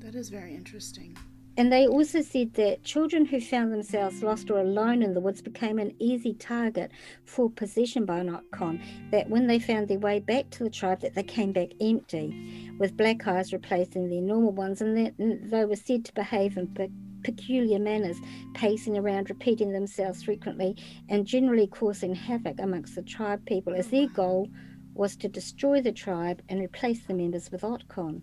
that 0.00 0.14
is 0.14 0.28
very 0.28 0.54
interesting. 0.54 1.16
And 1.58 1.72
they 1.72 1.88
also 1.88 2.22
said 2.22 2.54
that 2.54 2.84
children 2.84 3.24
who 3.24 3.40
found 3.40 3.72
themselves 3.72 4.22
lost 4.22 4.48
or 4.48 4.60
alone 4.60 5.02
in 5.02 5.12
the 5.12 5.20
woods 5.20 5.42
became 5.42 5.80
an 5.80 5.92
easy 5.98 6.32
target 6.32 6.92
for 7.24 7.50
possession 7.50 8.04
by 8.04 8.20
an 8.20 8.28
Otkon. 8.28 8.80
That 9.10 9.28
when 9.28 9.48
they 9.48 9.58
found 9.58 9.88
their 9.88 9.98
way 9.98 10.20
back 10.20 10.50
to 10.50 10.62
the 10.62 10.70
tribe, 10.70 11.00
that 11.00 11.16
they 11.16 11.24
came 11.24 11.50
back 11.50 11.70
empty, 11.80 12.70
with 12.78 12.96
black 12.96 13.26
eyes 13.26 13.52
replacing 13.52 14.08
their 14.08 14.22
normal 14.22 14.52
ones, 14.52 14.80
and 14.80 14.96
that 14.96 15.14
they 15.18 15.64
were 15.64 15.74
said 15.74 16.04
to 16.04 16.14
behave 16.14 16.56
in 16.56 16.68
pe- 16.68 16.90
peculiar 17.24 17.80
manners, 17.80 18.18
pacing 18.54 18.96
around, 18.96 19.28
repeating 19.28 19.72
themselves 19.72 20.22
frequently, 20.22 20.76
and 21.08 21.26
generally 21.26 21.66
causing 21.66 22.14
havoc 22.14 22.60
amongst 22.60 22.94
the 22.94 23.02
tribe 23.02 23.44
people, 23.46 23.74
as 23.74 23.88
their 23.88 24.06
goal 24.06 24.48
was 24.94 25.16
to 25.16 25.28
destroy 25.28 25.80
the 25.80 25.90
tribe 25.90 26.40
and 26.48 26.60
replace 26.60 27.00
the 27.00 27.14
members 27.14 27.50
with 27.50 27.62
Otkon. 27.62 28.22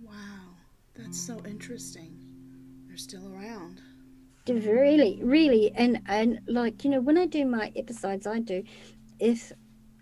Wow, 0.00 0.54
that's 0.94 1.20
so 1.20 1.38
interesting. 1.44 2.25
They're 2.96 3.02
still 3.02 3.28
around. 3.28 3.82
really 4.48 5.20
really 5.22 5.70
and 5.74 6.00
and 6.06 6.40
like 6.46 6.82
you 6.84 6.90
know 6.90 7.00
when 7.00 7.18
i 7.18 7.26
do 7.26 7.44
my 7.44 7.70
episodes 7.76 8.26
i 8.26 8.38
do 8.38 8.62
if 9.18 9.52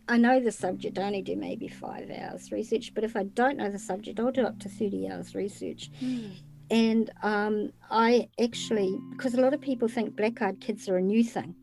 i 0.06 0.16
know 0.16 0.38
the 0.38 0.52
subject 0.52 0.98
i 0.98 1.02
only 1.02 1.22
do 1.22 1.34
maybe 1.34 1.66
five 1.66 2.08
hours 2.10 2.52
research 2.52 2.92
but 2.94 3.02
if 3.02 3.16
i 3.16 3.24
don't 3.24 3.56
know 3.56 3.68
the 3.70 3.78
subject 3.78 4.20
i'll 4.20 4.30
do 4.30 4.42
up 4.46 4.58
to 4.60 4.68
30 4.68 5.08
hours 5.08 5.34
research 5.34 5.90
and 6.70 7.10
um, 7.22 7.72
i 7.90 8.28
actually 8.40 8.96
because 9.10 9.34
a 9.34 9.40
lot 9.40 9.54
of 9.54 9.60
people 9.60 9.88
think 9.88 10.14
black-eyed 10.14 10.60
kids 10.60 10.88
are 10.88 10.96
a 10.96 11.02
new 11.02 11.24
thing 11.24 11.54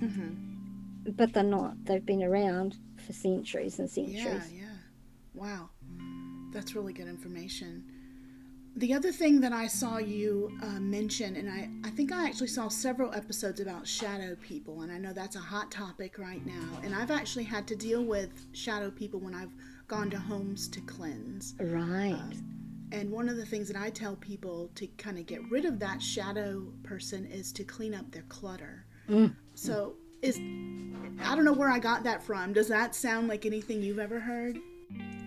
Mm-hmm. 0.00 1.10
but 1.16 1.32
they're 1.32 1.42
not 1.42 1.84
they've 1.86 2.06
been 2.06 2.22
around 2.22 2.76
for 3.04 3.12
centuries 3.12 3.80
and 3.80 3.90
centuries. 3.90 4.52
Yeah, 4.52 4.62
yeah. 4.62 4.76
Wow, 5.34 5.70
that's 6.52 6.76
really 6.76 6.92
good 6.92 7.08
information. 7.08 7.87
The 8.78 8.94
other 8.94 9.10
thing 9.10 9.40
that 9.40 9.52
I 9.52 9.66
saw 9.66 9.98
you 9.98 10.56
uh, 10.62 10.78
mention, 10.78 11.34
and 11.34 11.50
I, 11.50 11.68
I 11.82 11.90
think 11.90 12.12
I 12.12 12.26
actually 12.26 12.46
saw 12.46 12.68
several 12.68 13.12
episodes 13.12 13.58
about 13.58 13.88
shadow 13.88 14.36
people, 14.40 14.82
and 14.82 14.92
I 14.92 14.98
know 14.98 15.12
that's 15.12 15.34
a 15.34 15.40
hot 15.40 15.72
topic 15.72 16.16
right 16.16 16.46
now. 16.46 16.78
And 16.84 16.94
I've 16.94 17.10
actually 17.10 17.42
had 17.42 17.66
to 17.66 17.74
deal 17.74 18.04
with 18.04 18.30
shadow 18.52 18.88
people 18.88 19.18
when 19.18 19.34
I've 19.34 19.50
gone 19.88 20.10
to 20.10 20.18
homes 20.18 20.68
to 20.68 20.80
cleanse. 20.82 21.56
right 21.58 22.36
And 22.92 23.10
one 23.10 23.28
of 23.28 23.36
the 23.36 23.44
things 23.44 23.66
that 23.66 23.76
I 23.76 23.90
tell 23.90 24.14
people 24.14 24.70
to 24.76 24.86
kind 24.96 25.18
of 25.18 25.26
get 25.26 25.42
rid 25.50 25.64
of 25.64 25.80
that 25.80 26.00
shadow 26.00 26.72
person 26.84 27.26
is 27.26 27.50
to 27.54 27.64
clean 27.64 27.94
up 27.94 28.08
their 28.12 28.26
clutter. 28.28 28.86
Mm. 29.10 29.34
So 29.54 29.96
is 30.22 30.36
I 30.38 31.34
don't 31.34 31.44
know 31.44 31.52
where 31.52 31.70
I 31.70 31.80
got 31.80 32.04
that 32.04 32.22
from. 32.22 32.52
Does 32.52 32.68
that 32.68 32.94
sound 32.94 33.26
like 33.26 33.44
anything 33.44 33.82
you've 33.82 33.98
ever 33.98 34.20
heard? 34.20 34.60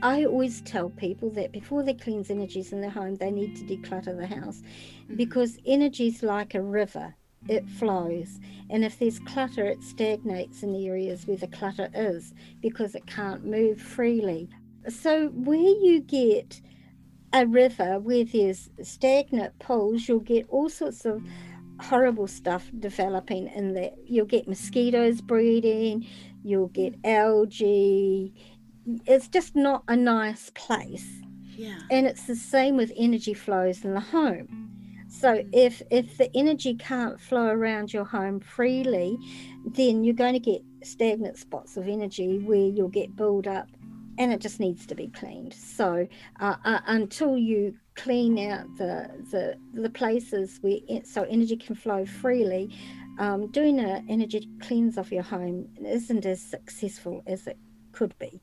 I 0.02 0.26
always 0.26 0.62
tell 0.62 0.90
people 0.90 1.30
that 1.32 1.52
before 1.52 1.84
they 1.84 1.94
cleanse 1.94 2.32
energies 2.32 2.74
in 2.74 2.82
their 2.82 2.90
home, 2.90 3.16
they 3.16 3.30
need 3.30 3.56
to 3.58 3.64
declutter 3.64 4.18
the 4.18 4.28
house 4.28 4.62
mm-hmm. 4.62 5.16
because 5.16 5.60
energy's 5.66 6.24
like 6.24 6.56
a 6.56 6.62
river. 6.62 7.16
It 7.48 7.68
flows, 7.68 8.40
and 8.70 8.86
if 8.86 9.00
there's 9.00 9.18
clutter, 9.18 9.66
it 9.66 9.82
stagnates 9.82 10.62
in 10.62 10.74
the 10.74 10.88
areas 10.88 11.26
where 11.26 11.38
the 11.38 11.48
clutter 11.48 11.90
is 11.96 12.36
because 12.62 12.94
it 12.94 13.08
can't 13.08 13.44
move 13.44 13.82
freely. 13.82 14.48
So, 14.88 15.30
where 15.30 15.58
you 15.58 16.02
get 16.02 16.62
a 17.34 17.48
river 17.48 18.00
where 18.00 18.26
there's 18.26 18.70
stagnant 18.84 19.58
pools, 19.58 20.08
you'll 20.08 20.20
get 20.20 20.46
all 20.50 20.70
sorts 20.70 21.06
of 21.06 21.24
horrible 21.80 22.28
stuff 22.28 22.70
developing 22.80 23.48
in 23.48 23.74
that. 23.74 23.96
You'll 24.06 24.26
get 24.26 24.48
mosquitoes 24.48 25.22
breeding, 25.22 26.06
you'll 26.44 26.68
get 26.68 26.96
algae. 27.04 28.34
It's 29.06 29.28
just 29.28 29.56
not 29.56 29.84
a 29.88 29.96
nice 29.96 30.52
place. 30.52 31.08
Yeah. 31.56 31.80
And 31.90 32.08
it's 32.08 32.24
the 32.24 32.36
same 32.36 32.78
with 32.78 32.92
energy 32.96 33.34
flows 33.34 33.84
in 33.84 33.94
the 33.94 34.00
home. 34.00 34.72
So 35.10 35.44
if 35.52 35.82
if 35.92 36.18
the 36.18 36.32
energy 36.36 36.74
can't 36.76 37.20
flow 37.20 37.48
around 37.48 37.94
your 37.94 38.06
home 38.06 38.40
freely, 38.40 39.18
then 39.66 40.04
you're 40.04 40.16
going 40.16 40.34
to 40.34 40.40
get 40.40 40.62
stagnant 40.84 41.38
spots 41.38 41.76
of 41.76 41.88
energy 41.88 42.40
where 42.40 42.58
you'll 42.58 42.88
get 42.88 43.16
build 43.16 43.46
up 43.46 43.68
and 44.18 44.32
it 44.32 44.40
just 44.40 44.60
needs 44.60 44.86
to 44.88 44.96
be 44.96 45.10
cleaned. 45.10 45.54
So 45.54 46.08
uh, 46.40 46.56
uh, 46.64 46.80
until 46.88 47.38
you 47.38 47.76
clean 47.96 48.40
out 48.40 48.66
the 48.78 49.10
the, 49.32 49.58
the 49.74 49.90
places 49.90 50.60
where 50.62 50.78
it, 50.88 51.06
so 51.06 51.24
energy 51.24 51.58
can 51.58 51.76
flow 51.76 52.06
freely, 52.06 52.74
um, 53.20 53.52
doing 53.52 53.80
an 53.80 54.06
energy 54.10 54.50
cleanse 54.62 54.98
of 54.98 55.12
your 55.12 55.24
home 55.24 55.68
isn't 55.86 56.26
as 56.26 56.42
successful 56.42 57.22
as 57.28 57.48
it 57.48 57.58
could 57.92 58.18
be. 58.18 58.42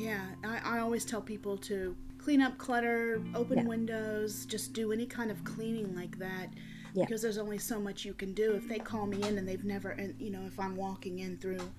Yeah, 0.00 0.24
I, 0.44 0.76
I 0.76 0.78
always 0.80 1.04
tell 1.04 1.20
people 1.20 1.56
to 1.58 1.94
clean 2.18 2.40
up 2.40 2.56
clutter, 2.58 3.22
open 3.34 3.58
Yeah. 3.58 3.64
windows, 3.64 4.46
just 4.46 4.72
do 4.72 4.92
any 4.92 5.06
kind 5.06 5.30
of 5.30 5.42
cleaning 5.44 5.94
like 5.94 6.18
that. 6.18 6.48
Yeah. 6.94 7.04
Because 7.04 7.22
there's 7.22 7.38
only 7.38 7.58
so 7.58 7.78
much 7.78 8.04
you 8.04 8.14
can 8.14 8.32
do. 8.32 8.52
If 8.54 8.68
they 8.68 8.78
call 8.78 9.06
me 9.06 9.22
in 9.22 9.38
and 9.38 9.46
they've 9.46 9.64
never, 9.64 9.90
and 9.90 10.14
you 10.20 10.30
know, 10.30 10.42
if 10.46 10.58
I'm 10.58 10.74
walking 10.76 11.20
in 11.20 11.36
through, 11.38 11.70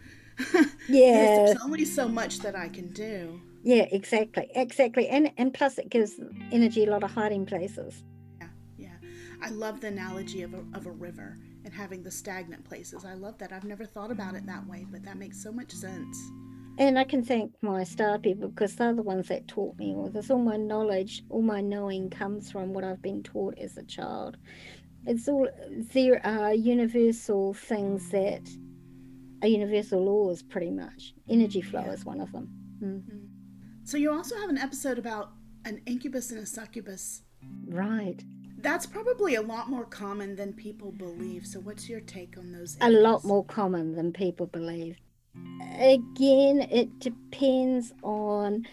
Yeah. 0.88 1.36
there's 1.36 1.58
only 1.64 1.84
so 1.86 2.08
much 2.08 2.40
that 2.40 2.56
I 2.56 2.70
can 2.70 2.94
do. 2.94 3.42
Yeah, 3.64 3.86
exactly, 3.92 4.50
exactly, 4.56 5.08
and 5.08 5.32
and 5.38 5.54
plus 5.54 5.78
it 5.78 5.90
gives 5.90 6.20
energy 6.52 6.86
a 6.86 6.90
lot 6.90 7.04
of 7.04 7.12
hiding 7.12 7.46
places. 7.46 8.04
Yeah, 8.40 8.48
yeah, 8.78 8.96
I 9.44 9.50
love 9.50 9.82
the 9.82 9.88
analogy 9.88 10.42
of 10.42 10.54
a, 10.56 10.64
of 10.74 10.88
a 10.88 10.92
river 10.92 11.38
and 11.64 11.72
having 11.74 12.02
the 12.02 12.10
stagnant 12.10 12.64
places. 12.66 13.06
I 13.06 13.14
love 13.14 13.38
that. 13.38 13.52
I've 13.52 13.64
never 13.66 13.86
thought 13.86 14.10
about 14.12 14.34
it 14.34 14.48
that 14.48 14.66
way, 14.66 14.86
but 14.92 15.04
that 15.04 15.18
makes 15.18 15.42
so 15.44 15.52
much 15.52 15.72
sense. 15.72 16.18
And 16.82 16.98
I 16.98 17.04
can 17.04 17.24
thank 17.24 17.54
my 17.62 17.84
star 17.84 18.18
people 18.18 18.50
because 18.50 18.76
they're 18.76 18.96
the 18.96 19.04
ones 19.04 19.28
that 19.28 19.48
taught 19.48 19.78
me 19.78 19.94
all 19.94 20.10
this. 20.10 20.32
All 20.32 20.40
my 20.40 20.58
knowledge, 20.58 21.24
all 21.30 21.44
my 21.44 21.62
knowing 21.62 22.10
comes 22.10 22.50
from 22.52 22.74
what 22.74 22.84
I've 22.84 23.04
been 23.04 23.22
taught 23.22 23.56
as 23.60 23.78
a 23.78 23.84
child. 23.84 24.38
It's 25.06 25.28
all 25.28 25.48
there 25.94 26.26
are 26.26 26.56
universal 26.56 27.54
things 27.54 28.10
that 28.10 28.50
are 29.44 29.48
universal 29.48 30.04
laws, 30.04 30.42
pretty 30.42 30.72
much. 30.72 31.14
Energy 31.30 31.62
flow 31.62 31.82
Yeah. 31.82 31.92
is 31.92 32.04
one 32.04 32.20
of 32.20 32.32
them. 32.32 32.50
Mm. 32.82 33.28
So 33.84 33.98
you 33.98 34.12
also 34.12 34.36
have 34.38 34.50
an 34.50 34.58
episode 34.58 34.98
about 34.98 35.34
an 35.66 35.82
incubus 35.86 36.32
and 36.32 36.40
a 36.40 36.48
succubus. 36.48 37.22
Right. 37.68 38.26
That's 38.58 38.88
probably 38.88 39.36
a 39.36 39.42
lot 39.44 39.70
more 39.70 39.86
common 39.86 40.36
than 40.36 40.54
people 40.54 40.92
believe. 40.92 41.46
So 41.46 41.60
what's 41.60 41.88
your 41.88 42.00
take 42.00 42.40
on 42.40 42.52
those? 42.52 42.76
A 42.82 42.90
lot 42.90 43.24
more 43.24 43.46
common 43.46 43.94
than 43.94 44.12
people 44.14 44.48
believe. 44.48 44.98
Again, 45.80 46.68
it 46.70 47.00
depends 47.00 47.94
on 48.04 48.68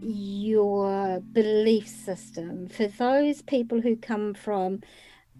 your 0.00 1.20
belief 1.32 1.88
system. 1.88 2.68
For 2.68 2.86
those 2.86 3.42
people 3.42 3.80
who 3.80 3.96
come 3.96 4.34
from 4.34 4.82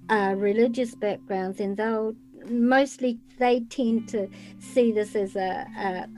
uh, 0.09 0.35
religious 0.37 0.95
backgrounds, 0.95 1.61
and 1.61 1.77
they'll 1.77 2.15
mostly 2.49 3.19
they 3.39 3.61
tend 3.61 4.09
to 4.09 4.29
see 4.59 4.93
this 4.93 5.15
as 5.15 5.37
a, 5.37 6.09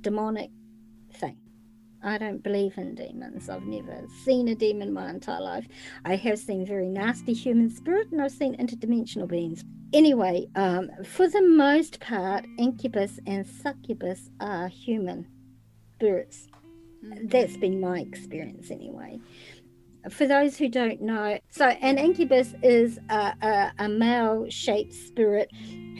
demonic. 0.00 0.50
I 2.04 2.18
don't 2.18 2.42
believe 2.42 2.76
in 2.76 2.94
demons. 2.94 3.48
I've 3.48 3.62
never 3.62 4.04
seen 4.24 4.48
a 4.48 4.54
demon 4.54 4.92
my 4.92 5.08
entire 5.08 5.40
life. 5.40 5.66
I 6.04 6.16
have 6.16 6.38
seen 6.38 6.66
very 6.66 6.86
nasty 6.86 7.32
human 7.32 7.70
spirit, 7.70 8.12
and 8.12 8.20
I've 8.20 8.30
seen 8.30 8.56
interdimensional 8.58 9.26
beings. 9.26 9.64
Anyway, 9.94 10.46
um, 10.54 10.90
for 11.02 11.28
the 11.28 11.40
most 11.40 12.00
part, 12.00 12.44
incubus 12.58 13.18
and 13.26 13.46
succubus 13.46 14.28
are 14.38 14.68
human 14.68 15.26
spirits. 15.94 16.46
That's 17.22 17.56
been 17.56 17.80
my 17.80 18.00
experience 18.00 18.70
anyway. 18.70 19.20
For 20.10 20.26
those 20.26 20.58
who 20.58 20.68
don't 20.68 21.00
know, 21.00 21.38
so 21.48 21.68
an 21.68 21.96
incubus 21.96 22.54
is 22.62 22.98
a, 23.08 23.32
a, 23.40 23.72
a 23.78 23.88
male 23.88 24.44
shaped 24.50 24.92
spirit 24.92 25.50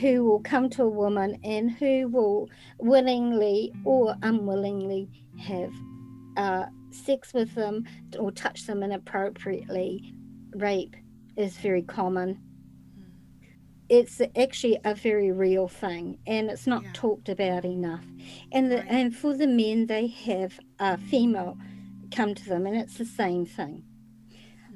who 0.01 0.25
will 0.25 0.41
come 0.41 0.69
to 0.71 0.83
a 0.83 0.89
woman 0.89 1.41
and 1.43 1.71
who 1.71 2.09
will 2.09 2.51
willingly 2.79 3.73
or 3.87 4.15
unwillingly 4.23 5.09
have 5.39 5.73
uh, 6.37 6.67
sex 6.91 7.33
with 7.35 7.55
them 7.55 7.85
or 8.19 8.31
touch 8.31 8.67
them 8.67 8.83
inappropriately. 8.83 10.15
Rape 10.55 10.97
is 11.37 11.57
very 11.59 11.83
common. 11.83 12.39
It's 13.91 14.21
actually 14.37 14.79
a 14.85 14.95
very 14.95 15.31
real 15.31 15.69
thing, 15.69 16.19
and 16.27 16.49
it's 16.51 16.67
not 16.67 16.85
Yeah. 16.85 16.91
talked 16.95 17.29
about 17.29 17.65
enough. 17.67 18.07
And 18.51 18.71
the, 18.71 18.77
Right. 18.79 18.87
and 18.89 19.15
for 19.15 19.37
the 19.37 19.47
men, 19.47 19.87
they 19.87 20.07
have 20.07 20.59
a 20.79 20.97
female 20.97 21.59
come 22.11 22.35
to 22.35 22.49
them, 22.49 22.67
and 22.67 22.77
it's 22.77 22.97
the 22.97 23.05
same 23.05 23.45
thing. 23.45 23.85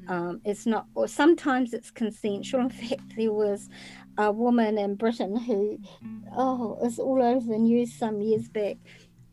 Um, 0.09 0.41
it's 0.45 0.67
not, 0.67 0.87
or 0.95 1.07
sometimes 1.09 1.73
it's 1.73 1.91
consensual. 1.91 2.63
In 2.63 2.69
fact, 2.71 3.17
there 3.17 3.33
was 3.33 3.69
a 4.19 4.31
woman 4.33 4.77
in 4.79 4.95
Britain 4.95 5.37
who, 5.37 5.79
oh, 6.37 6.75
it 6.75 6.85
was 6.85 6.99
all 6.99 7.23
over 7.23 7.47
the 7.47 7.59
news 7.59 7.93
some 7.95 8.21
years 8.21 8.49
back. 8.49 8.77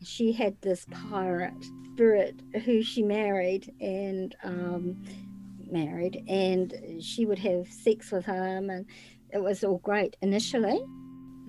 She 0.02 0.32
had 0.32 0.60
this 0.60 0.86
pirate 0.90 1.64
spirit 1.92 2.40
who 2.64 2.82
she 2.82 3.02
married 3.02 3.74
and 3.80 4.34
um, 4.42 5.02
married, 5.70 6.24
and 6.28 6.72
she 7.00 7.26
would 7.26 7.38
have 7.38 7.66
sex 7.68 8.12
with 8.12 8.24
him, 8.24 8.70
and 8.70 8.86
it 9.32 9.38
was 9.38 9.64
all 9.64 9.78
great 9.78 10.16
initially. 10.22 10.80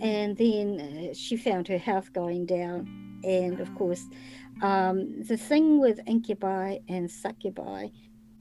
And 0.02 0.38
then 0.38 0.80
uh, 0.80 1.14
she 1.14 1.38
found 1.38 1.68
her 1.68 1.78
health 1.78 2.14
going 2.14 2.46
down, 2.46 3.20
and 3.24 3.60
of 3.60 3.74
course, 3.76 4.06
um, 4.62 5.24
the 5.24 5.38
thing 5.38 5.80
with 5.80 6.00
incubi 6.08 6.78
and 6.88 7.10
succubi 7.10 7.88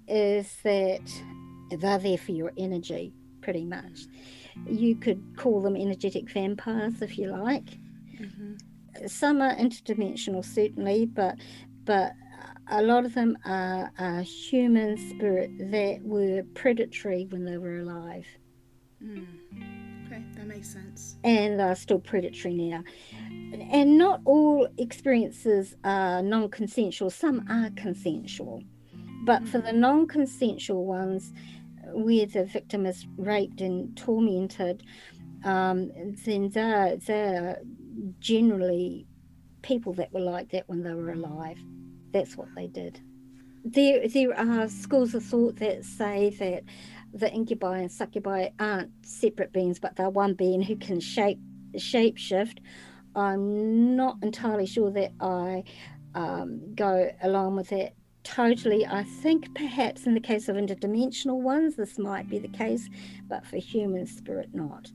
is 0.09 0.57
that 0.62 1.01
they're 1.71 1.99
there 1.99 2.19
for 2.19 2.33
your 2.33 2.53
energy, 2.57 3.12
pretty 3.40 3.64
much. 3.64 4.07
You 4.66 4.97
could 4.97 5.23
call 5.37 5.61
them 5.61 5.77
energetic 5.77 6.31
vampires 6.31 7.03
if 7.03 7.19
you 7.19 7.31
like. 7.31 7.79
Mhm. 8.19 8.59
Some 9.07 9.41
are 9.41 9.55
interdimensional, 9.55 10.45
certainly, 10.45 11.07
but 11.07 11.37
but 11.85 12.13
a 12.69 12.83
lot 12.83 13.05
of 13.05 13.15
them 13.15 13.39
are, 13.45 13.93
are 13.99 14.23
human 14.23 14.97
spirit 15.11 15.51
that 15.71 16.01
were 16.03 16.43
predatory 16.55 17.27
when 17.31 17.45
they 17.45 17.59
were 17.59 17.79
alive, 17.79 18.27
Mm. 19.05 19.27
Okay, 20.07 20.23
that 20.35 20.47
makes 20.47 20.69
sense. 20.73 21.17
and 21.23 21.61
are 21.61 21.75
still 21.75 21.99
predatory 21.99 22.55
now. 22.55 22.83
And 23.71 23.99
not 23.99 24.21
all 24.25 24.69
experiences 24.79 25.75
are 25.85 26.23
non-consensual. 26.23 27.11
Some 27.11 27.45
are 27.51 27.71
consensual. 27.77 28.63
But 29.25 29.47
for 29.49 29.59
the 29.59 29.73
non 29.73 30.07
consensual 30.07 30.87
ones, 30.87 31.33
where 31.93 32.27
the 32.27 32.45
victim 32.45 32.87
is 32.87 33.07
raped 33.17 33.61
and 33.61 33.97
tormented, 33.97 34.83
um, 35.45 35.91
then 36.25 36.49
they're, 36.51 36.97
they're 36.97 37.61
generally 38.19 39.07
people 39.63 39.93
that 39.95 40.13
were 40.13 40.21
like 40.21 40.51
that 40.51 40.69
when 40.69 40.83
they 40.83 40.95
were 40.95 41.11
alive. 41.11 41.59
That's 42.13 42.37
what 42.37 42.49
they 42.55 42.67
did. 42.67 43.01
There, 43.65 44.07
there 44.07 44.39
are 44.39 44.69
schools 44.69 45.15
of 45.15 45.25
thought 45.25 45.57
that 45.57 45.85
say 45.85 46.31
that 46.39 46.63
the 47.13 47.33
incubi 47.33 47.79
and 47.79 47.91
succubi 47.91 48.49
aren't 48.61 48.91
separate 49.05 49.53
beings, 49.53 49.79
but 49.79 49.97
they're 49.97 50.11
one 50.11 50.35
being 50.35 50.63
who 50.63 50.77
can 50.77 51.01
shape 51.01 51.39
shape 51.77 52.17
shift. 52.17 52.61
I'm 53.15 53.97
not 53.97 54.19
entirely 54.23 54.67
sure 54.67 54.91
that 54.93 55.13
I 55.21 55.65
um, 56.15 56.75
go 56.75 57.11
along 57.23 57.57
with 57.57 57.69
that 57.71 57.95
totally. 58.23 58.87
I 58.87 59.05
think 59.05 59.55
perhaps 59.55 60.07
in 60.07 60.15
the 60.15 60.21
case 60.21 60.49
of 60.49 60.57
interdimensional 60.57 61.41
ones, 61.41 61.77
this 61.77 61.99
might 61.99 62.29
be 62.29 62.39
the 62.39 62.49
case, 62.49 62.89
but 63.29 63.47
for 63.47 63.57
human 63.57 64.07
spirit, 64.07 64.51
not. 64.53 64.91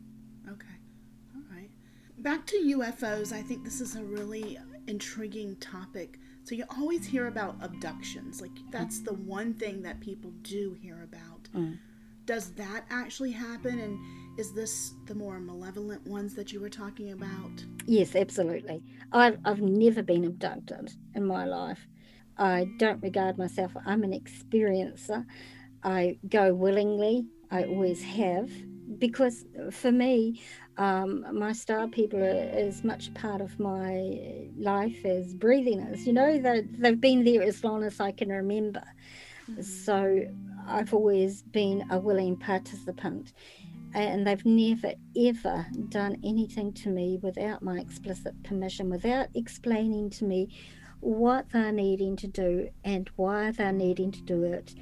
Okay. 2.24 2.30
All 2.30 2.36
right. 2.36 2.38
Back 2.38 2.46
to 2.48 2.56
UFOs, 2.56 3.34
I 3.34 3.42
think 3.42 3.64
this 3.64 3.82
is 3.82 3.96
a 3.96 4.04
really 4.04 4.58
intriguing 4.88 5.56
topic. 5.58 6.20
So 6.44 6.56
you 6.56 6.66
always 6.78 7.06
hear 7.06 7.28
about 7.28 7.56
abductions. 7.62 8.42
Like 8.42 8.52
that's 8.72 9.00
the 9.00 9.14
one 9.14 9.54
thing 9.54 9.82
that 9.84 10.00
people 10.00 10.32
do 10.42 10.74
hear 10.82 11.04
about. 11.04 11.50
Mm. 11.56 11.78
Does 12.26 12.52
that 12.52 12.86
actually 12.90 13.32
happen 13.32 13.80
and 13.80 14.00
is 14.40 14.54
this 14.54 14.94
the 15.06 15.16
more 15.16 15.40
malevolent 15.40 16.08
ones 16.08 16.36
that 16.36 16.54
you 16.54 16.62
were 16.62 16.70
talking 16.70 17.12
about? 17.12 17.64
Yes, 17.86 18.16
absolutely. 18.16 18.84
I've, 19.12 19.38
I've 19.46 19.62
never 19.62 20.02
been 20.04 20.26
abducted 20.26 20.94
in 21.16 21.26
my 21.26 21.46
life. 21.46 21.88
I 22.38 22.68
don't 22.78 23.02
regard 23.04 23.38
myself, 23.38 23.72
I'm 23.86 24.04
an 24.04 24.12
experiencer. 24.12 25.26
I 25.84 26.20
go 26.30 26.54
willingly, 26.54 27.28
I 27.52 27.64
always 27.66 28.04
have, 28.04 28.50
because 29.00 29.46
for 29.72 29.92
me, 29.92 30.42
um, 30.82 31.24
my 31.38 31.52
star 31.54 31.88
people 31.88 32.20
are 32.24 32.50
as 32.54 32.84
much 32.84 33.14
part 33.14 33.40
of 33.40 33.60
my 33.60 34.48
life 34.58 35.06
as 35.06 35.36
breathing 35.36 35.80
is. 35.80 36.08
You 36.08 36.14
know, 36.14 36.40
they, 36.40 36.62
they've 36.62 37.00
been 37.00 37.24
there 37.24 37.44
as 37.44 37.64
long 37.64 37.84
as 37.84 38.00
I 38.00 38.12
can 38.12 38.30
remember. 38.30 38.84
So 39.62 40.22
I've 40.68 40.92
always 40.92 41.44
been 41.44 41.86
a 41.92 42.00
willing 42.00 42.36
participant. 42.36 43.34
And 43.94 44.26
they've 44.26 44.44
never 44.44 44.94
ever 45.16 45.68
done 45.90 46.18
anything 46.24 46.74
to 46.74 46.90
me 46.90 47.20
without 47.22 47.62
my 47.62 47.78
explicit 47.78 48.42
permission, 48.44 48.90
without 48.90 49.28
explaining 49.36 50.10
to 50.12 50.26
me 50.26 50.50
what 51.02 51.46
they're 51.52 51.72
needing 51.72 52.16
to 52.16 52.28
do 52.28 52.70
and 52.84 53.08
why 53.18 53.52
they're 53.52 53.72
needing 53.72 54.12
to 54.14 54.22
do 54.22 54.46
it 54.46 54.74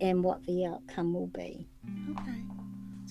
and 0.00 0.24
what 0.24 0.42
the 0.46 0.64
outcome 0.64 1.12
will 1.14 1.28
be. 1.28 1.68
Okay. 2.10 2.63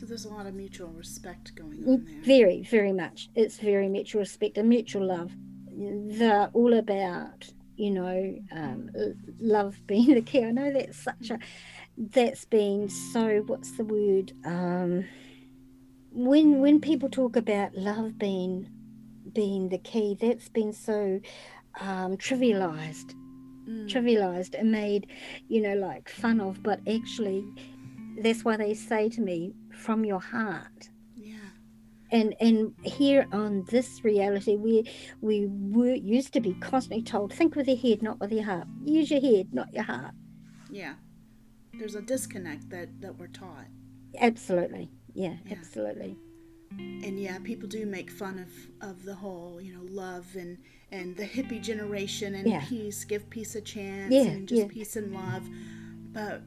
So 0.04 0.08
there's 0.08 0.26
a 0.26 0.30
lot 0.34 0.48
of 0.48 0.54
mutual 0.54 0.90
respect 0.90 1.56
going 1.56 1.78
Mm, 1.84 1.88
on 1.88 2.06
there. 2.06 2.22
Very, 2.24 2.64
very 2.64 2.92
much. 2.92 3.30
It's 3.36 3.58
very 3.58 3.88
mutual 3.88 4.20
respect 4.20 4.58
and 4.58 4.68
mutual 4.68 5.08
love. 5.08 5.32
They're 5.72 6.50
all 6.52 6.74
about 6.74 7.50
you 7.78 7.90
know, 7.90 8.36
um, 8.52 8.90
love 9.40 9.80
being 9.88 10.14
the 10.14 10.22
key. 10.22 10.44
I 10.44 10.52
know 10.52 10.74
that's 10.74 11.02
such 11.02 11.32
a, 11.32 11.40
that's 11.98 12.44
been 12.44 12.90
so, 12.90 13.44
what's 13.48 13.78
the 13.78 13.86
word? 13.86 14.34
Um, 14.46 15.06
when 16.12 16.60
when 16.60 16.82
people 16.82 17.10
talk 17.10 17.38
about 17.38 17.74
love 17.76 18.18
being 18.18 18.70
being 19.34 19.70
the 19.70 19.78
key, 19.78 20.18
that's 20.20 20.50
been 20.50 20.74
so 20.74 21.22
um, 21.80 22.18
trivialized, 22.18 23.16
mm. 23.68 23.88
trivialized 23.90 24.54
and 24.60 24.70
made, 24.70 25.08
you 25.48 25.62
know, 25.62 25.76
like 25.76 26.10
fun 26.10 26.42
of. 26.42 26.62
But 26.62 26.82
actually, 26.88 27.46
that's 28.22 28.44
why 28.44 28.58
they 28.58 28.74
say 28.74 29.10
to 29.10 29.22
me, 29.22 29.54
from 29.76 30.06
your 30.06 30.20
heart 30.20 30.90
Yeah. 31.16 31.36
and 32.12 32.36
and 32.40 32.74
here 32.84 33.28
on 33.32 33.66
this 33.70 34.04
reality 34.04 34.56
we 34.56 34.90
we 35.22 35.48
were 35.48 35.94
used 35.94 36.34
to 36.34 36.40
be 36.42 36.54
constantly 36.56 37.04
told 37.04 37.34
think 37.34 37.56
with 37.56 37.68
your 37.68 37.78
head 37.78 38.02
not 38.02 38.20
with 38.20 38.32
your 38.32 38.44
heart 38.44 38.68
use 38.84 39.10
your 39.12 39.22
head 39.22 39.54
not 39.54 39.74
your 39.74 39.84
heart 39.84 40.14
yeah 40.70 40.96
there's 41.74 41.96
a 41.96 42.02
disconnect 42.02 42.70
that 42.70 42.90
that 43.02 43.18
we're 43.18 43.28
taught 43.28 43.68
absolutely 44.20 44.90
yeah, 45.14 45.36
yeah. 45.46 45.56
absolutely 45.58 46.18
and 46.78 47.20
yeah 47.20 47.38
people 47.44 47.68
do 47.68 47.86
make 47.86 48.10
fun 48.10 48.40
of 48.40 48.90
of 48.90 49.04
the 49.04 49.14
whole 49.14 49.62
you 49.62 49.74
know 49.74 49.86
love 49.90 50.26
and 50.36 50.58
and 50.92 51.16
the 51.18 51.26
hippie 51.26 51.62
generation 51.62 52.36
and 52.36 52.48
yeah. 52.48 52.64
peace 52.68 53.04
give 53.04 53.30
peace 53.30 53.56
a 53.56 53.62
chance 53.62 54.14
yeah, 54.14 54.24
and 54.24 54.48
just 54.48 54.62
yeah. 54.62 54.68
peace 54.68 54.96
and 54.96 55.14
love 55.14 55.44
but 56.12 56.42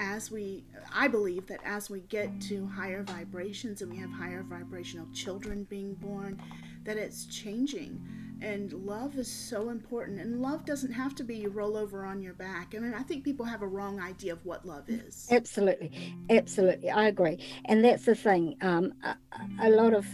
as 0.00 0.30
we 0.30 0.64
i 0.92 1.06
believe 1.06 1.46
that 1.46 1.60
as 1.64 1.88
we 1.90 2.00
get 2.00 2.40
to 2.40 2.66
higher 2.66 3.02
vibrations 3.02 3.82
and 3.82 3.92
we 3.92 3.98
have 3.98 4.10
higher 4.10 4.42
vibrational 4.42 5.06
children 5.12 5.64
being 5.64 5.94
born 5.94 6.40
that 6.84 6.96
it's 6.96 7.26
changing. 7.26 8.00
And 8.42 8.72
love 8.72 9.18
is 9.18 9.30
so 9.30 9.68
important. 9.68 10.18
And 10.18 10.40
love 10.40 10.64
doesn't 10.64 10.92
have 10.92 11.14
to 11.16 11.24
be 11.24 11.36
you 11.36 11.50
roll 11.50 11.76
over 11.76 12.06
on 12.06 12.22
your 12.22 12.32
back. 12.32 12.74
I 12.74 12.78
mean 12.78 12.94
i 12.94 13.02
think 13.02 13.22
people 13.22 13.44
have 13.44 13.62
a 13.62 13.66
wrong 13.66 14.00
idea 14.00 14.32
of 14.32 14.44
what 14.46 14.66
love 14.66 14.88
is. 14.88 15.28
Absolutely. 15.30 15.92
Absolutely. 16.30 16.90
I 16.90 17.08
agree. 17.08 17.38
And 17.66 17.84
that's 17.84 18.06
the 18.06 18.14
thing. 18.14 18.56
Um, 18.62 18.94
a, 19.04 19.16
a 19.60 19.70
lot 19.70 19.92
of 19.92 20.06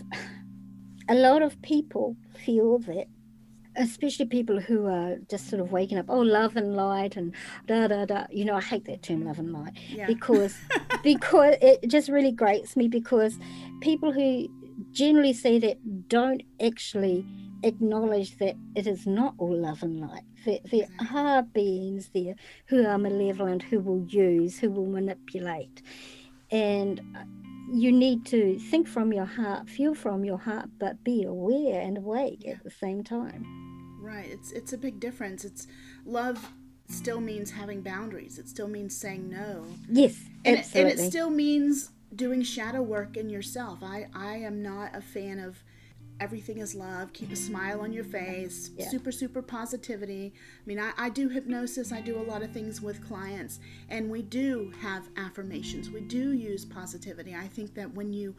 a 1.09 1.15
lot 1.15 1.43
of 1.43 1.61
people 1.63 2.17
feel 2.45 2.79
that 2.81 3.07
especially 3.77 4.27
people 4.27 4.61
who 4.61 4.87
are 4.87 5.17
just 5.31 5.49
sort 5.49 5.61
of 5.61 5.73
waking 5.73 5.99
up, 5.99 6.07
oh, 6.09 6.21
love 6.21 6.57
and 6.57 6.77
light 6.77 7.17
and 7.17 7.35
da 7.67 7.87
da 7.89 8.05
da. 8.05 8.27
You 8.31 8.45
know, 8.45 8.55
I 8.55 8.61
hate 8.61 8.85
that 8.87 9.03
term, 9.03 9.25
love 9.25 9.39
and 9.39 9.53
light, 9.53 9.73
yeah. 9.89 10.07
because 10.07 10.57
because 11.03 11.57
it 11.61 11.89
just 11.89 12.09
really 12.09 12.33
grates 12.33 12.77
me 12.77 12.89
because 12.89 13.39
people 13.81 14.13
who 14.13 14.49
generally 14.93 15.33
say 15.33 15.59
that 15.59 16.09
don't 16.09 16.43
actually 16.61 17.25
acknowledge 17.63 18.37
that 18.39 18.57
it 18.75 18.87
is 18.87 19.07
not 19.07 19.35
all 19.39 19.57
love 19.57 19.83
and 19.83 20.01
light. 20.01 20.25
That 20.45 20.71
there 20.71 20.89
are 21.13 21.43
beings 21.43 22.11
there 22.15 22.35
who 22.67 22.87
are 22.87 22.99
malevolent, 22.99 23.63
who 23.63 23.81
will 23.81 24.05
use, 24.07 24.59
who 24.59 24.71
will 24.71 24.87
manipulate, 24.87 25.83
and 26.51 27.01
uh, 27.17 27.25
you 27.73 27.91
need 27.91 28.25
to 28.27 28.59
think 28.59 28.87
from 28.87 29.13
your 29.13 29.25
heart, 29.25 29.69
feel 29.69 29.95
from 29.95 30.25
your 30.25 30.39
heart, 30.39 30.69
but 30.79 31.03
be 31.03 31.25
aware 31.25 31.81
and 31.81 31.99
awake 31.99 32.43
yeah. 32.45 32.53
at 32.53 32.65
the 32.65 32.71
same 32.71 33.03
time. 33.03 33.66
Right. 34.07 34.29
It's 34.31 34.53
it's 34.53 34.73
a 34.73 34.79
big 34.79 35.01
difference. 35.01 35.45
It's 35.45 35.67
love 36.05 36.53
still 36.89 37.21
means 37.21 37.51
having 37.51 37.83
boundaries. 37.83 38.39
It 38.39 38.49
still 38.49 38.69
means 38.69 38.97
saying 38.97 39.29
no. 39.29 39.67
Yes, 39.89 40.17
and 40.45 40.59
absolutely. 40.59 40.91
It, 40.91 40.99
and 40.99 41.01
it 41.01 41.11
still 41.11 41.31
means 41.31 41.91
doing 42.15 42.43
shadow 42.43 42.83
work 42.83 43.17
in 43.17 43.29
yourself. 43.29 43.83
I 43.83 44.07
I 44.15 44.37
am 44.37 44.63
not 44.63 44.95
a 44.95 45.01
fan 45.01 45.41
of 45.41 45.63
everything 46.19 46.59
is 46.59 46.75
love 46.75 47.13
keep 47.13 47.31
a 47.31 47.37
smile 47.37 47.81
on 47.83 47.93
your 47.93 48.05
face 48.05 48.71
yeah. 48.77 48.89
super 48.89 49.13
super 49.13 49.43
positivity 49.43 50.33
i 50.35 50.67
mean 50.67 50.79
I, 50.81 50.93
I 50.97 51.11
do 51.11 51.29
hypnosis 51.29 51.93
i 51.93 52.01
do 52.01 52.19
a 52.19 52.23
lot 52.23 52.43
of 52.43 52.53
things 52.53 52.81
with 52.81 53.07
clients 53.07 53.61
and 53.91 54.11
we 54.11 54.23
do 54.23 54.73
have 54.81 55.09
affirmations 55.19 55.91
we 55.91 56.01
do 56.01 56.33
use 56.33 56.65
positivity 56.65 57.35
i 57.35 57.47
think 57.47 57.75
that 57.75 57.93
when 57.93 58.15
you 58.15 58.35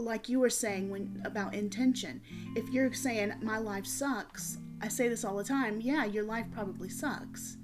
like 0.00 0.28
you 0.28 0.40
were 0.40 0.50
saying 0.50 0.90
when 0.90 1.22
about 1.24 1.54
intention 1.54 2.20
if 2.56 2.68
you're 2.70 2.92
saying 2.92 3.32
my 3.42 3.58
life 3.58 3.86
sucks 3.86 4.58
I 4.80 4.88
say 4.88 5.08
this 5.08 5.24
all 5.24 5.36
the 5.36 5.44
time 5.44 5.80
yeah, 5.80 6.04
your 6.04 6.24
life 6.24 6.46
probably 6.52 6.88
sucks, 6.88 7.56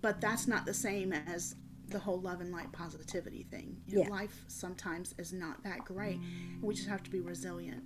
but 0.00 0.20
that's 0.20 0.46
not 0.46 0.64
the 0.64 0.74
same 0.74 1.12
as 1.12 1.54
the 1.88 1.98
whole 1.98 2.20
love 2.20 2.40
and 2.40 2.52
light 2.52 2.72
positivity 2.72 3.46
thing. 3.50 3.76
You 3.86 3.96
know, 3.96 4.02
yeah. 4.04 4.08
Life 4.08 4.44
sometimes 4.48 5.14
is 5.18 5.32
not 5.32 5.62
that 5.64 5.84
great. 5.84 6.18
We 6.62 6.74
just 6.74 6.88
have 6.88 7.02
to 7.02 7.10
be 7.10 7.20
resilient. 7.20 7.82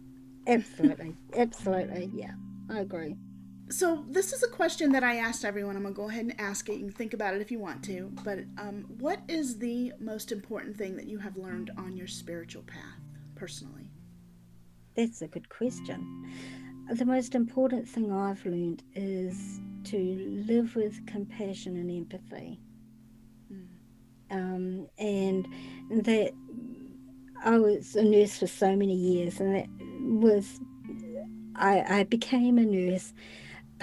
Absolutely. 0.46 1.16
Absolutely. 1.36 2.10
Yeah, 2.14 2.32
I 2.70 2.80
agree. 2.80 3.16
So, 3.70 4.04
this 4.10 4.34
is 4.34 4.42
a 4.42 4.48
question 4.48 4.92
that 4.92 5.02
I 5.02 5.16
asked 5.16 5.42
everyone. 5.42 5.74
I'm 5.74 5.82
going 5.82 5.94
to 5.94 6.00
go 6.00 6.10
ahead 6.10 6.26
and 6.26 6.38
ask 6.38 6.68
it. 6.68 6.74
You 6.74 6.80
can 6.80 6.92
think 6.92 7.14
about 7.14 7.34
it 7.34 7.40
if 7.40 7.50
you 7.50 7.58
want 7.58 7.82
to. 7.84 8.12
But, 8.22 8.40
um, 8.58 8.84
what 8.98 9.20
is 9.26 9.58
the 9.58 9.94
most 9.98 10.32
important 10.32 10.76
thing 10.76 10.96
that 10.96 11.06
you 11.06 11.16
have 11.18 11.38
learned 11.38 11.70
on 11.78 11.96
your 11.96 12.06
spiritual 12.06 12.62
path 12.64 13.03
personally? 13.34 13.90
That's 14.96 15.22
a 15.22 15.28
good 15.28 15.48
question 15.48 16.24
the 16.90 17.04
most 17.04 17.34
important 17.34 17.88
thing 17.88 18.12
I've 18.12 18.44
learned 18.44 18.82
is 18.94 19.60
to 19.84 20.44
live 20.46 20.76
with 20.76 21.06
compassion 21.06 21.76
and 21.76 21.90
empathy. 21.90 22.60
Mm. 23.52 23.66
Um, 24.30 24.88
and 24.98 25.48
that 26.02 26.32
I 27.42 27.58
was 27.58 27.96
a 27.96 28.02
nurse 28.02 28.38
for 28.38 28.46
so 28.46 28.76
many 28.76 28.94
years, 28.94 29.40
and 29.40 29.54
that 29.54 29.66
was 30.00 30.60
I, 31.56 32.00
I 32.00 32.02
became 32.04 32.58
a 32.58 32.64
nurse 32.64 33.12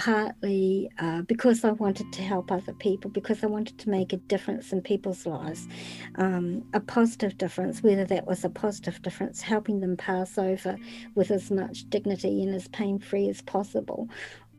partly 0.01 0.89
uh, 0.97 1.21
because 1.21 1.63
I 1.63 1.73
wanted 1.73 2.11
to 2.13 2.23
help 2.23 2.51
other 2.51 2.73
people, 2.73 3.11
because 3.11 3.43
I 3.43 3.47
wanted 3.47 3.77
to 3.77 3.89
make 3.91 4.13
a 4.13 4.17
difference 4.17 4.71
in 4.71 4.81
people's 4.81 5.27
lives, 5.27 5.67
um, 6.15 6.63
a 6.73 6.79
positive 6.79 7.37
difference, 7.37 7.83
whether 7.83 8.05
that 8.05 8.25
was 8.25 8.43
a 8.43 8.49
positive 8.49 8.99
difference, 9.03 9.41
helping 9.41 9.79
them 9.79 9.95
pass 9.95 10.39
over 10.39 10.75
with 11.13 11.29
as 11.29 11.51
much 11.51 11.87
dignity 11.91 12.41
and 12.41 12.55
as 12.55 12.67
pain 12.69 12.97
free 12.97 13.29
as 13.29 13.43
possible, 13.43 14.09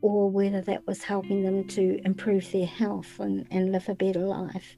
or 0.00 0.30
whether 0.30 0.60
that 0.60 0.86
was 0.86 1.02
helping 1.02 1.42
them 1.42 1.66
to 1.66 2.00
improve 2.04 2.52
their 2.52 2.64
health 2.64 3.18
and, 3.18 3.44
and 3.50 3.72
live 3.72 3.88
a 3.88 3.96
better 3.96 4.20
life. 4.20 4.76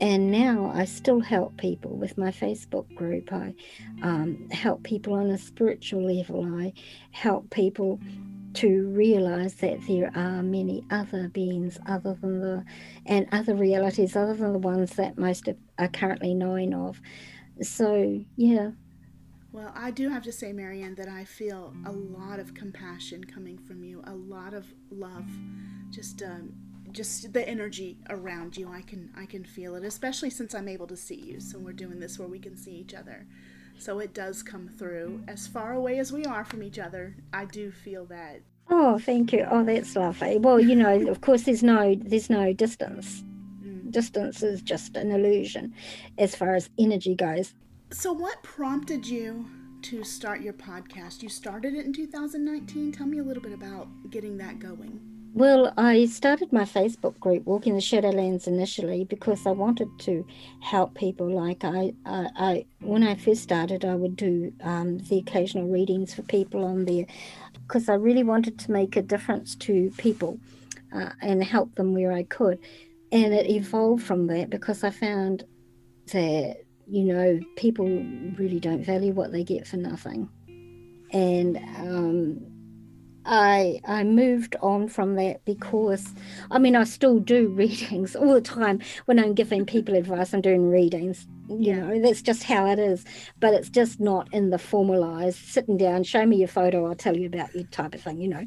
And 0.00 0.30
now 0.30 0.70
I 0.72 0.84
still 0.84 1.20
help 1.20 1.56
people 1.56 1.96
with 1.96 2.16
my 2.16 2.30
Facebook 2.30 2.92
group. 2.94 3.32
I 3.32 3.52
um, 4.02 4.48
help 4.50 4.84
people 4.84 5.14
on 5.14 5.30
a 5.30 5.38
spiritual 5.38 6.02
level. 6.02 6.44
I 6.60 6.72
help 7.10 7.50
people 7.50 8.00
to 8.54 8.86
realize 8.88 9.54
that 9.54 9.78
there 9.86 10.10
are 10.14 10.42
many 10.42 10.84
other 10.90 11.28
beings 11.28 11.78
other 11.86 12.14
than 12.14 12.40
the 12.40 12.64
and 13.06 13.26
other 13.32 13.54
realities 13.54 14.16
other 14.16 14.34
than 14.34 14.52
the 14.52 14.58
ones 14.58 14.94
that 14.96 15.18
most 15.18 15.48
are 15.78 15.88
currently 15.88 16.34
knowing 16.34 16.74
of. 16.74 17.00
So 17.60 18.24
yeah. 18.36 18.72
Well 19.52 19.72
i 19.74 19.90
do 19.90 20.08
have 20.08 20.22
to 20.22 20.32
say 20.32 20.50
marianne 20.52 20.94
that 20.94 21.08
i 21.08 21.24
feel 21.24 21.74
a 21.84 21.92
lot 21.92 22.38
of 22.38 22.54
compassion 22.54 23.22
coming 23.22 23.58
from 23.58 23.84
you 23.84 24.02
a 24.06 24.14
lot 24.14 24.54
of 24.54 24.64
love 24.90 25.26
just 25.90 26.22
um, 26.22 26.54
just 26.90 27.32
the 27.32 27.48
energy 27.48 27.96
around 28.10 28.56
you. 28.56 28.70
I 28.70 28.82
can 28.82 29.10
i 29.16 29.26
can 29.26 29.44
feel 29.44 29.74
it 29.74 29.84
especially 29.84 30.30
since 30.30 30.54
i'm 30.54 30.68
able 30.68 30.86
to 30.86 30.96
see 30.96 31.16
you. 31.20 31.40
So 31.40 31.58
we're 31.58 31.72
doing 31.72 32.00
this 32.00 32.18
where 32.18 32.28
we 32.28 32.38
can 32.38 32.56
see 32.56 32.72
each 32.72 32.94
other 32.94 33.26
so 33.78 33.98
it 33.98 34.14
does 34.14 34.42
come 34.42 34.68
through. 34.68 35.22
As 35.28 35.46
far 35.46 35.72
away 35.72 35.98
as 35.98 36.12
we 36.12 36.24
are 36.24 36.44
from 36.44 36.62
each 36.62 36.78
other, 36.78 37.16
I 37.32 37.44
do 37.44 37.70
feel 37.70 38.04
that. 38.06 38.40
Oh, 38.70 38.98
thank 38.98 39.32
you. 39.32 39.46
Oh, 39.50 39.64
that's 39.64 39.96
lovely. 39.96 40.38
Well, 40.38 40.60
you 40.60 40.74
know, 40.74 41.08
of 41.08 41.20
course, 41.26 41.42
there's 41.42 41.62
no 41.62 41.94
there's 41.94 42.30
no 42.30 42.52
distance. 42.52 43.22
Mm. 43.62 43.90
Distance 43.90 44.42
is 44.42 44.62
just 44.62 44.96
an 44.96 45.10
illusion, 45.10 45.74
as 46.18 46.34
far 46.34 46.54
as 46.54 46.70
energy 46.78 47.14
goes. 47.14 47.54
So, 47.90 48.12
what 48.12 48.42
prompted 48.42 49.06
you 49.06 49.44
to 49.82 50.04
start 50.04 50.40
your 50.40 50.54
podcast? 50.54 51.22
You 51.22 51.28
started 51.28 51.74
it 51.74 51.84
in 51.84 51.92
2019. 51.92 52.92
Tell 52.92 53.06
me 53.06 53.18
a 53.18 53.22
little 53.22 53.42
bit 53.42 53.52
about 53.52 53.88
getting 54.10 54.38
that 54.38 54.58
going. 54.58 55.11
Well, 55.34 55.72
I 55.78 56.04
started 56.04 56.52
my 56.52 56.64
Facebook 56.64 57.18
group, 57.18 57.46
Walking 57.46 57.74
the 57.74 57.80
Shadowlands, 57.80 58.46
initially 58.46 59.04
because 59.04 59.46
I 59.46 59.52
wanted 59.52 59.88
to 60.00 60.26
help 60.60 60.94
people. 60.94 61.26
Like 61.26 61.64
I, 61.64 61.94
I, 62.04 62.28
I 62.36 62.66
when 62.80 63.02
I 63.02 63.14
first 63.14 63.42
started, 63.42 63.82
I 63.82 63.94
would 63.94 64.14
do 64.14 64.52
um, 64.62 64.98
the 64.98 65.18
occasional 65.20 65.68
readings 65.68 66.12
for 66.12 66.20
people 66.20 66.66
on 66.66 66.84
there 66.84 67.06
because 67.66 67.88
I 67.88 67.94
really 67.94 68.22
wanted 68.22 68.58
to 68.58 68.72
make 68.72 68.94
a 68.96 69.00
difference 69.00 69.54
to 69.56 69.90
people 69.96 70.38
uh, 70.94 71.10
and 71.22 71.42
help 71.42 71.76
them 71.76 71.94
where 71.94 72.12
I 72.12 72.24
could. 72.24 72.58
And 73.10 73.32
it 73.32 73.48
evolved 73.48 74.02
from 74.02 74.26
that 74.26 74.50
because 74.50 74.84
I 74.84 74.90
found 74.90 75.44
that 76.12 76.58
you 76.86 77.04
know 77.04 77.40
people 77.56 77.86
really 78.36 78.60
don't 78.60 78.84
value 78.84 79.14
what 79.14 79.32
they 79.32 79.44
get 79.44 79.66
for 79.66 79.78
nothing, 79.78 80.28
and 81.10 81.56
um, 81.78 82.51
I 83.24 83.80
I 83.86 84.04
moved 84.04 84.56
on 84.62 84.88
from 84.88 85.14
that 85.16 85.44
because 85.44 86.12
I 86.50 86.58
mean 86.58 86.76
I 86.76 86.84
still 86.84 87.18
do 87.18 87.48
readings 87.56 88.16
all 88.16 88.34
the 88.34 88.40
time 88.40 88.80
when 89.06 89.18
I'm 89.18 89.34
giving 89.34 89.64
people 89.66 89.94
advice 89.94 90.32
I'm 90.32 90.40
doing 90.40 90.68
readings 90.68 91.26
you 91.48 91.58
yeah. 91.58 91.76
know 91.76 92.00
that's 92.00 92.22
just 92.22 92.44
how 92.44 92.66
it 92.66 92.78
is 92.78 93.04
but 93.40 93.54
it's 93.54 93.68
just 93.68 94.00
not 94.00 94.32
in 94.32 94.50
the 94.50 94.58
formalized 94.58 95.38
sitting 95.38 95.76
down 95.76 96.02
show 96.02 96.24
me 96.26 96.36
your 96.36 96.48
photo 96.48 96.86
I'll 96.86 96.94
tell 96.94 97.16
you 97.16 97.26
about 97.26 97.54
you 97.54 97.64
type 97.64 97.94
of 97.94 98.00
thing 98.00 98.20
you 98.20 98.28
know 98.28 98.46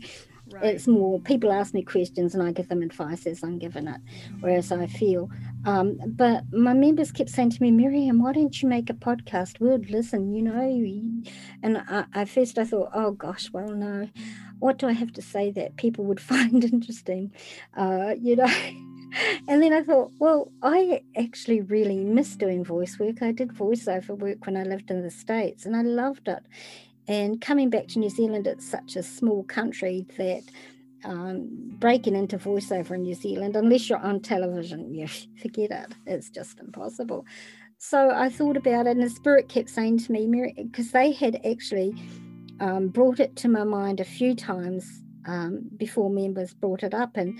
Right. 0.52 0.66
It's 0.66 0.88
more 0.88 1.20
people 1.20 1.52
ask 1.52 1.74
me 1.74 1.82
questions 1.82 2.36
and 2.36 2.44
I 2.44 2.52
give 2.52 2.70
them 2.70 2.84
advice 2.84 3.26
as 3.26 3.44
I'm 3.44 3.58
given 3.58 3.88
it, 3.88 4.00
whereas 4.42 4.72
I 4.72 4.86
feel. 4.86 5.30
Um, 5.66 5.98
but 6.06 6.44
my 6.54 6.74
members 6.74 7.12
kept 7.12 7.32
saying 7.32 7.50
to 7.52 7.62
me, 7.64 7.72
Miriam, 7.72 8.22
why 8.22 8.34
don't 8.34 8.62
you 8.62 8.70
make 8.70 8.92
a 8.92 8.94
podcast? 8.94 9.60
We'd 9.60 9.90
listen, 9.90 10.36
you 10.36 10.44
know. 10.44 11.32
And 11.64 11.80
I, 11.90 12.06
at 12.14 12.30
first 12.30 12.60
I 12.60 12.66
thought, 12.66 12.92
oh 12.94 13.12
gosh, 13.12 13.50
well, 13.52 13.70
no. 13.70 14.08
What 14.60 14.78
do 14.78 14.88
I 14.88 14.94
have 14.94 15.14
to 15.14 15.22
say 15.22 15.52
that 15.52 15.78
people 15.78 16.06
would 16.06 16.20
find 16.34 16.64
interesting? 16.64 17.32
Uh, 17.76 18.16
you 18.20 18.36
know. 18.36 18.46
and 19.48 19.62
then 19.62 19.74
I 19.74 19.82
thought, 19.82 20.12
well, 20.20 20.52
I 20.62 21.02
actually 21.18 21.62
really 21.62 22.04
miss 22.04 22.36
doing 22.36 22.64
voice 22.64 22.98
work. 23.00 23.22
I 23.22 23.32
did 23.32 23.50
voiceover 23.50 24.18
work 24.18 24.46
when 24.46 24.58
I 24.58 24.64
lived 24.64 24.92
in 24.92 25.04
the 25.04 25.12
States 25.12 25.66
and 25.66 25.76
I 25.76 25.82
loved 25.82 26.28
it. 26.28 26.44
And 27.08 27.40
coming 27.40 27.70
back 27.70 27.88
to 27.90 28.00
New 28.00 28.10
Zealand, 28.10 28.48
it's 28.48 28.68
such 28.68 28.96
a 28.96 29.04
small 29.04 29.44
country 29.44 30.06
that 30.18 30.44
um, 31.04 31.48
breaking 31.80 32.16
into 32.16 32.38
voiceover 32.38 32.92
in 32.92 33.04
New 33.04 33.14
Zealand, 33.14 33.56
unless 33.56 33.90
you're 33.90 34.00
on 34.00 34.20
television, 34.22 34.94
you 34.94 35.08
forget 35.08 35.72
it. 35.72 35.94
It's 36.06 36.30
just 36.30 36.60
impossible. 36.60 37.26
So 37.78 38.10
I 38.10 38.30
thought 38.30 38.58
about 38.58 38.88
it, 38.88 38.92
and 38.92 39.04
the 39.04 39.10
spirit 39.10 39.50
kept 39.50 39.70
saying 39.70 40.00
to 40.00 40.12
me, 40.12 40.54
because 40.56 40.92
they 40.92 41.12
had 41.12 41.40
actually 41.46 41.94
um, 42.60 42.90
brought 42.90 43.20
it 43.20 43.36
to 43.38 43.48
my 43.48 43.64
mind 43.64 44.00
a 44.00 44.06
few 44.06 44.36
times 44.36 45.04
um, 45.28 45.70
before 45.78 46.10
members 46.10 46.54
brought 46.54 46.84
it 46.84 46.94
up, 46.94 47.18
and 47.18 47.38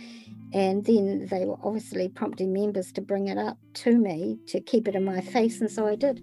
and 0.54 0.86
then 0.86 1.28
they 1.30 1.46
were 1.46 1.58
obviously 1.64 2.08
prompting 2.10 2.54
members 2.54 2.92
to 2.94 3.02
bring 3.02 3.28
it 3.28 3.38
up 3.38 3.58
to 3.74 3.98
me 3.98 4.40
to 4.48 4.62
keep 4.62 4.88
it 4.88 4.96
in 4.96 5.04
my 5.04 5.22
face, 5.22 5.62
and 5.62 5.72
so 5.72 5.88
I 5.88 5.96
did. 5.96 6.22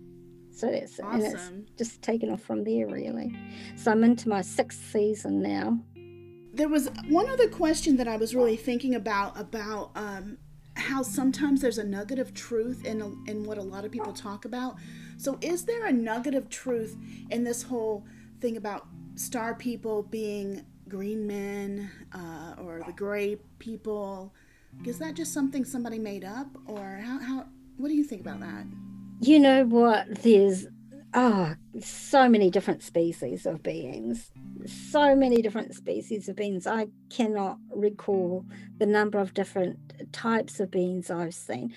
So 0.54 0.70
that's 0.70 1.00
awesome. 1.00 1.20
and 1.20 1.24
it's 1.24 1.78
just 1.78 2.02
taken 2.02 2.30
off 2.30 2.42
from 2.42 2.64
there 2.64 2.86
really. 2.86 3.34
So 3.76 3.90
I'm 3.90 4.04
into 4.04 4.28
my 4.28 4.42
sixth 4.42 4.90
season 4.92 5.42
now. 5.42 5.78
There 6.52 6.68
was 6.68 6.90
one 7.08 7.30
other 7.30 7.48
question 7.48 7.96
that 7.96 8.06
I 8.06 8.16
was 8.16 8.34
really 8.34 8.56
thinking 8.56 8.94
about 8.94 9.40
about 9.40 9.92
um, 9.94 10.36
how 10.76 11.02
sometimes 11.02 11.60
there's 11.60 11.78
a 11.78 11.84
nugget 11.84 12.18
of 12.18 12.34
truth 12.34 12.84
in 12.84 13.00
a, 13.00 13.30
in 13.30 13.44
what 13.44 13.58
a 13.58 13.62
lot 13.62 13.84
of 13.84 13.90
people 13.90 14.12
talk 14.12 14.44
about. 14.44 14.76
So 15.16 15.38
is 15.40 15.64
there 15.64 15.86
a 15.86 15.92
nugget 15.92 16.34
of 16.34 16.48
truth 16.48 16.96
in 17.30 17.44
this 17.44 17.62
whole 17.62 18.04
thing 18.42 18.56
about 18.58 18.86
star 19.14 19.54
people 19.54 20.02
being 20.02 20.66
green 20.88 21.26
men 21.26 21.90
uh, 22.12 22.60
or 22.60 22.82
the 22.84 22.92
gray 22.92 23.36
people? 23.58 24.34
Is 24.84 24.98
that 24.98 25.14
just 25.14 25.32
something 25.32 25.64
somebody 25.64 25.98
made 25.98 26.24
up, 26.24 26.48
or 26.66 27.00
how, 27.04 27.18
how? 27.18 27.46
What 27.76 27.88
do 27.88 27.94
you 27.94 28.04
think 28.04 28.20
about 28.22 28.40
that? 28.40 28.66
You 29.20 29.38
know 29.38 29.64
what? 29.64 30.22
There's 30.22 30.66
oh, 31.14 31.54
so 31.80 32.28
many 32.28 32.50
different 32.50 32.82
species 32.82 33.46
of 33.46 33.62
beings. 33.62 34.30
So 34.66 35.14
many 35.14 35.42
different 35.42 35.74
species 35.74 36.28
of 36.28 36.36
beings. 36.36 36.66
I 36.66 36.88
cannot 37.10 37.58
recall 37.74 38.44
the 38.78 38.86
number 38.86 39.18
of 39.18 39.34
different 39.34 39.78
types 40.12 40.60
of 40.60 40.70
beings 40.70 41.10
i've 41.10 41.34
seen. 41.34 41.74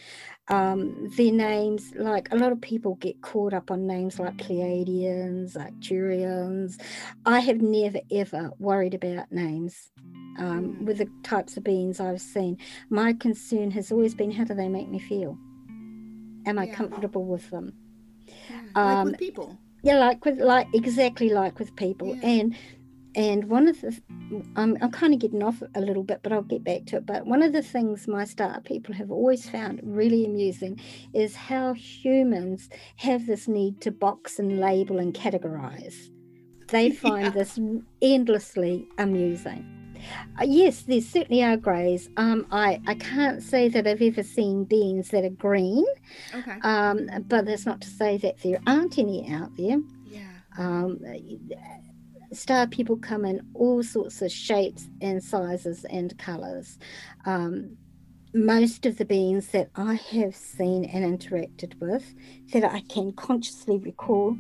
Um, 0.47 1.11
their 1.17 1.31
names 1.31 1.91
like 1.95 2.31
a 2.31 2.35
lot 2.35 2.51
of 2.51 2.61
people 2.61 2.95
get 2.95 3.21
caught 3.21 3.53
up 3.53 3.71
on 3.71 3.87
names 3.87 4.19
like 4.19 4.37
pleiadians 4.37 5.55
arcturians 5.57 6.79
i 7.25 7.39
have 7.39 7.61
never 7.61 7.99
ever 8.11 8.51
worried 8.59 8.93
about 8.93 9.31
names 9.31 9.91
um, 10.37 10.85
with 10.85 10.99
the 10.99 11.09
types 11.23 11.57
of 11.57 11.63
beings 11.63 11.99
i've 11.99 12.21
seen. 12.21 12.57
My 12.89 13.13
concern 13.13 13.71
has 13.71 13.91
always 13.91 14.13
been 14.13 14.31
how 14.31 14.43
do 14.43 14.53
they 14.53 14.69
make 14.69 14.89
me 14.89 14.99
feel? 14.99 15.37
Am 16.45 16.59
I 16.59 16.65
yeah. 16.65 16.75
comfortable 16.75 17.25
with 17.25 17.49
them? 17.49 17.73
Yeah. 18.75 18.83
Like 18.83 18.97
um, 18.97 19.05
with 19.07 19.19
people. 19.19 19.57
Yeah, 19.83 19.97
like 19.97 20.25
with 20.25 20.39
like 20.39 20.67
exactly 20.73 21.29
like 21.29 21.59
with 21.59 21.75
people, 21.75 22.15
yeah. 22.15 22.27
and 22.27 22.55
and 23.15 23.45
one 23.45 23.67
of 23.67 23.79
the 23.81 24.01
I'm, 24.55 24.77
I'm 24.81 24.91
kind 24.91 25.13
of 25.13 25.19
getting 25.19 25.43
off 25.43 25.61
a 25.75 25.81
little 25.81 26.03
bit, 26.03 26.21
but 26.23 26.33
I'll 26.33 26.41
get 26.41 26.63
back 26.63 26.85
to 26.88 26.97
it. 26.97 27.05
But 27.05 27.25
one 27.25 27.41
of 27.41 27.53
the 27.53 27.61
things 27.61 28.07
my 28.07 28.25
star 28.25 28.61
people 28.61 28.93
have 28.95 29.11
always 29.11 29.49
found 29.49 29.79
really 29.83 30.25
amusing 30.25 30.79
is 31.13 31.35
how 31.35 31.73
humans 31.73 32.69
have 32.97 33.25
this 33.25 33.47
need 33.47 33.79
to 33.81 33.91
box 33.91 34.39
and 34.39 34.59
label 34.59 34.99
and 34.99 35.13
categorize. 35.13 36.09
They 36.67 36.89
find 37.05 37.33
this 37.33 37.59
endlessly 38.01 38.88
amusing. 38.97 39.74
Uh, 40.39 40.45
yes, 40.45 40.81
there 40.81 41.01
certainly 41.01 41.43
are 41.43 41.57
greys. 41.57 42.09
Um, 42.17 42.45
I, 42.51 42.81
I 42.87 42.95
can't 42.95 43.41
say 43.41 43.69
that 43.69 43.87
I've 43.87 44.01
ever 44.01 44.23
seen 44.23 44.65
beans 44.65 45.09
that 45.09 45.23
are 45.23 45.29
green. 45.29 45.85
Okay. 46.33 46.57
Um, 46.61 47.09
but 47.27 47.45
that's 47.45 47.65
not 47.65 47.81
to 47.81 47.87
say 47.87 48.17
that 48.17 48.39
there 48.43 48.59
aren't 48.67 48.97
any 48.97 49.31
out 49.31 49.55
there. 49.57 49.79
Yeah. 50.07 50.21
Um, 50.57 50.99
star 52.31 52.67
people 52.67 52.97
come 52.97 53.25
in 53.25 53.41
all 53.53 53.83
sorts 53.83 54.21
of 54.21 54.31
shapes 54.31 54.87
and 55.01 55.23
sizes 55.23 55.85
and 55.85 56.17
colors. 56.17 56.77
Um, 57.25 57.77
most 58.33 58.85
of 58.85 58.97
the 58.97 59.05
beings 59.05 59.47
that 59.49 59.69
I 59.75 59.93
have 60.11 60.35
seen 60.35 60.83
and 60.85 61.19
interacted 61.19 61.79
with 61.79 62.13
that 62.51 62.65
I 62.65 62.81
can 62.81 63.13
consciously 63.13 63.77
recall 63.77 64.37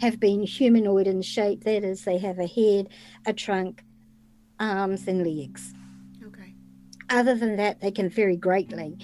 have 0.00 0.20
been 0.20 0.44
humanoid 0.44 1.08
in 1.08 1.20
shape. 1.20 1.64
That 1.64 1.84
is, 1.84 2.04
they 2.04 2.18
have 2.18 2.38
a 2.38 2.46
head, 2.46 2.88
a 3.26 3.32
trunk, 3.32 3.82
arms 4.60 5.08
and 5.08 5.24
legs. 5.24 5.74
Okay. 6.24 6.54
Other 7.08 7.34
than 7.34 7.56
that, 7.56 7.80
they 7.80 7.90
can 7.90 8.08
vary 8.08 8.36
greatly. 8.36 8.98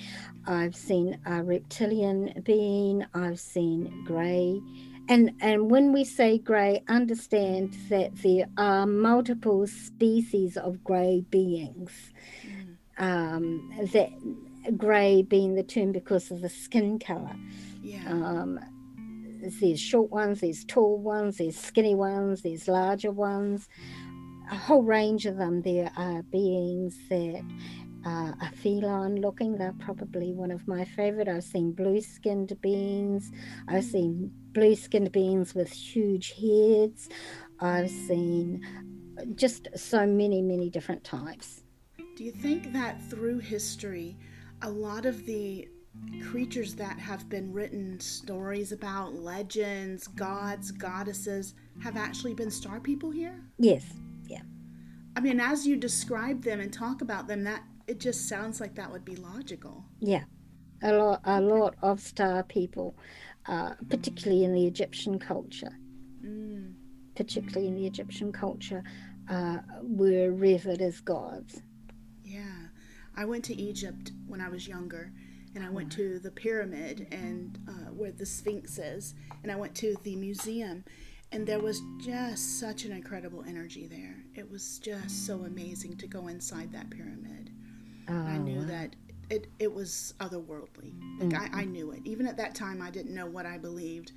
I've 0.47 0.77
seen 0.77 1.19
a 1.27 1.43
reptilian 1.43 2.43
being, 2.45 3.05
I've 3.15 3.41
seen 3.41 4.05
grey. 4.05 4.61
And, 5.09 5.33
and 5.41 5.71
when 5.71 5.93
we 5.93 6.05
say 6.05 6.39
grey, 6.39 6.83
understand 6.89 7.77
that 7.89 8.15
there 8.23 8.47
are 8.57 8.87
multiple 8.87 9.67
species 9.67 10.57
of 10.57 10.85
grey 10.85 11.25
beings. 11.31 12.13
Mm. 12.45 12.77
Um, 12.99 13.89
that 13.93 14.11
grey 14.77 15.23
being 15.23 15.55
the 15.55 15.63
term 15.63 15.93
because 15.93 16.31
of 16.31 16.41
the 16.43 16.49
skin 16.49 16.99
colour. 16.99 17.37
Yeah. 17.83 18.09
Um, 18.09 18.59
there's 19.61 19.81
short 19.81 20.11
ones, 20.11 20.41
there's 20.41 20.65
tall 20.65 20.99
ones, 20.99 21.39
there's 21.39 21.57
skinny 21.57 21.95
ones, 21.95 22.43
there's 22.43 22.67
larger 22.67 23.13
ones 23.13 23.69
a 24.51 24.57
whole 24.57 24.83
range 24.83 25.27
of 25.27 25.37
them. 25.37 25.63
There 25.63 25.91
are 25.97 26.23
beings 26.25 26.97
that 27.09 27.43
uh, 28.05 28.33
are 28.41 28.53
feline 28.55 29.17
looking. 29.17 29.57
They're 29.57 29.75
probably 29.81 30.33
one 30.33 30.51
of 30.51 30.67
my 30.69 30.85
favorite. 30.85 31.29
I've 31.29 31.45
seen 31.45 31.73
blue 31.73 32.01
skinned 32.01 32.57
beings. 32.61 33.33
I've 33.69 33.85
seen 33.85 34.31
blue 34.53 34.77
skinned 34.77 35.13
beings 35.13 35.55
with 35.55 35.73
huge 35.73 36.35
heads. 36.41 37.09
I've 37.61 37.91
seen 37.91 38.63
just 39.35 39.69
so 39.75 40.07
many, 40.07 40.43
many 40.43 40.71
different 40.71 41.03
types. 41.03 41.63
Do 42.17 42.25
you 42.25 42.33
think 42.33 42.73
that 42.73 43.03
through 43.11 43.39
history, 43.39 44.17
a 44.63 44.71
lot 44.71 45.05
of 45.05 45.27
the 45.27 45.69
creatures 46.31 46.75
that 46.75 46.99
have 46.99 47.29
been 47.29 47.53
written 47.53 47.99
stories 48.01 48.73
about, 48.73 49.15
legends, 49.15 50.07
gods, 50.09 50.71
goddesses, 50.71 51.55
have 51.83 51.97
actually 51.97 52.35
been 52.35 52.51
star 52.51 52.81
people 52.81 53.11
here? 53.11 53.43
Yes, 53.59 53.85
I 55.17 55.21
mean, 55.21 55.41
as 55.41 55.67
you 55.67 55.77
describe 55.77 56.43
them 56.43 56.61
and 56.61 56.71
talk 56.71 57.01
about 57.01 57.27
them, 57.27 57.43
that 57.45 57.63
it 57.87 57.99
just 57.99 58.29
sounds 58.29 58.61
like 58.61 58.75
that 58.75 58.93
would 58.93 59.05
be 59.05 59.17
logical. 59.17 59.83
Yeah, 59.99 60.25
a 60.83 60.93
lot, 60.93 61.21
a 61.25 61.41
lot 61.41 61.75
of 61.83 62.01
star 62.01 62.43
people, 62.43 62.95
uh, 63.47 63.75
particularly 63.89 64.45
in 64.45 64.53
the 64.53 64.67
Egyptian 64.67 65.19
culture, 65.19 65.73
mm. 66.23 66.75
particularly 67.15 67.69
in 67.69 67.75
the 67.77 67.87
Egyptian 67.87 68.31
culture, 68.31 68.85
uh, 69.31 69.59
were 69.83 70.33
revered 70.33 70.83
as 70.83 71.01
gods. 71.01 71.63
Yeah, 72.23 72.67
I 73.17 73.25
went 73.25 73.45
to 73.47 73.55
Egypt 73.55 74.13
when 74.27 74.43
I 74.43 74.51
was 74.51 74.69
younger, 74.69 75.13
and 75.55 75.65
I 75.65 75.71
went 75.71 75.91
to 75.93 76.19
the 76.19 76.31
pyramid 76.31 77.09
and 77.11 77.59
uh, 77.67 77.91
where 77.91 78.13
the 78.13 78.27
Sphinx 78.27 78.79
is, 78.79 79.15
and 79.43 79.51
I 79.51 79.57
went 79.57 79.75
to 79.77 79.97
the 80.03 80.15
museum, 80.17 80.85
and 81.33 81.47
there 81.47 81.61
was 81.61 81.83
just 81.99 82.61
such 82.61 82.85
an 82.85 82.93
incredible 82.93 83.45
energy 83.47 83.87
there. 83.87 84.17
It 84.35 84.51
was 84.51 84.79
just 84.79 85.27
so 85.27 85.45
amazing 85.45 85.97
to 85.99 86.07
go 86.07 86.29
inside 86.29 86.73
that 86.73 86.91
pyramid. 86.91 87.51
Oh, 88.09 88.15
I 88.15 88.39
knew 88.39 88.65
that 88.67 88.95
it, 89.31 89.49
it 89.59 89.73
was 89.73 90.15
otherworldly. 90.21 90.93
Like 91.21 91.31
mm-hmm. 91.31 91.55
I, 91.55 91.63
I 91.63 91.65
knew 91.65 91.91
it. 91.91 92.01
Even 92.05 92.27
at 92.27 92.37
that 92.37 92.55
time, 92.55 92.81
I 92.81 92.91
didn't 92.91 93.15
know 93.15 93.27
what 93.27 93.47
I 93.47 93.59
believed. 93.59 94.13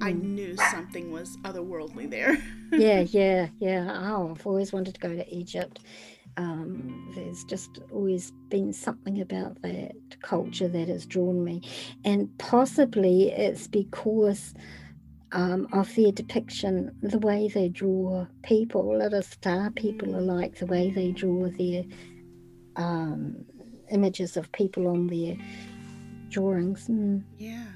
Mm. 0.00 0.06
I 0.06 0.12
knew 0.12 0.56
something 0.56 1.12
was 1.12 1.36
otherworldly 1.44 2.10
there. 2.10 2.38
yeah, 2.72 3.00
yeah, 3.00 3.48
yeah. 3.58 4.12
Oh, 4.12 4.30
I've 4.30 4.46
always 4.46 4.72
wanted 4.72 4.94
to 4.94 5.00
go 5.00 5.14
to 5.14 5.34
Egypt. 5.34 5.80
Um, 6.36 7.12
there's 7.14 7.44
just 7.44 7.78
always 7.92 8.32
been 8.48 8.72
something 8.72 9.20
about 9.20 9.60
that 9.62 9.92
culture 10.22 10.66
that 10.66 10.88
has 10.88 11.06
drawn 11.06 11.44
me. 11.44 11.62
And 12.04 12.36
possibly 12.38 13.30
it's 13.30 13.68
because 13.68 14.54
um, 15.34 15.68
of 15.72 15.92
their 15.96 16.12
depiction, 16.12 16.96
the 17.02 17.18
way 17.18 17.48
they 17.48 17.68
draw 17.68 18.26
people. 18.42 18.98
Lot 18.98 19.12
star 19.24 19.70
people 19.70 20.14
are 20.16 20.20
like 20.20 20.58
the 20.58 20.66
way 20.66 20.90
they 20.90 21.10
draw 21.10 21.48
their 21.48 21.82
um, 22.76 23.44
images 23.90 24.36
of 24.36 24.50
people 24.52 24.86
on 24.88 25.08
their 25.08 25.36
drawings. 26.30 26.88
Mm. 26.88 27.24
Yeah, 27.36 27.66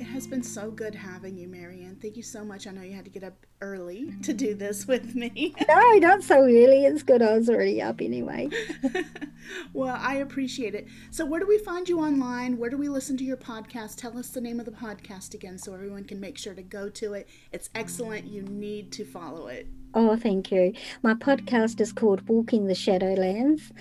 wow. 0.00 0.12
has 0.12 0.26
been 0.26 0.42
so 0.42 0.70
good 0.70 0.94
having 0.94 1.36
you, 1.36 1.48
Marianne. 1.48 1.96
Thank 2.00 2.16
you 2.16 2.22
so 2.22 2.44
much. 2.44 2.66
I 2.66 2.70
know 2.70 2.82
you 2.82 2.92
had 2.92 3.04
to 3.04 3.10
get 3.10 3.24
up 3.24 3.46
early 3.60 4.12
to 4.22 4.32
do 4.32 4.54
this 4.54 4.86
with 4.88 5.14
me. 5.14 5.54
no, 5.68 5.92
not 5.98 6.22
so 6.22 6.42
early. 6.42 6.84
It's 6.84 7.02
good. 7.02 7.22
I 7.22 7.36
was 7.36 7.48
already 7.48 7.80
up 7.80 8.00
anyway. 8.00 8.48
well, 9.72 9.98
I 10.00 10.16
appreciate 10.16 10.74
it. 10.74 10.88
So, 11.10 11.24
where 11.24 11.40
do 11.40 11.46
we 11.46 11.58
find 11.58 11.88
you 11.88 12.00
online? 12.00 12.58
Where 12.58 12.70
do 12.70 12.76
we 12.76 12.88
listen 12.88 13.16
to 13.18 13.24
your 13.24 13.36
podcast? 13.36 13.96
Tell 13.96 14.16
us 14.18 14.30
the 14.30 14.40
name 14.40 14.60
of 14.60 14.66
the 14.66 14.72
podcast 14.72 15.34
again 15.34 15.58
so 15.58 15.74
everyone 15.74 16.04
can 16.04 16.20
make 16.20 16.38
sure 16.38 16.54
to 16.54 16.62
go 16.62 16.88
to 16.90 17.14
it. 17.14 17.28
It's 17.52 17.70
excellent. 17.74 18.26
You 18.26 18.42
need 18.42 18.92
to 18.92 19.04
follow 19.04 19.48
it. 19.48 19.66
Oh, 19.92 20.16
thank 20.16 20.52
you. 20.52 20.72
My 21.02 21.14
podcast 21.14 21.80
is 21.80 21.92
called 21.92 22.28
Walking 22.28 22.66
the 22.66 22.74
Shadowlands. 22.74 23.72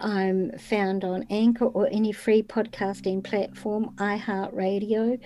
I'm 0.00 0.50
found 0.58 1.04
on 1.04 1.26
Anchor 1.30 1.66
or 1.66 1.88
any 1.92 2.12
free 2.12 2.42
podcasting 2.42 3.22
platform, 3.22 3.94
iHeartRadio. 3.96 5.18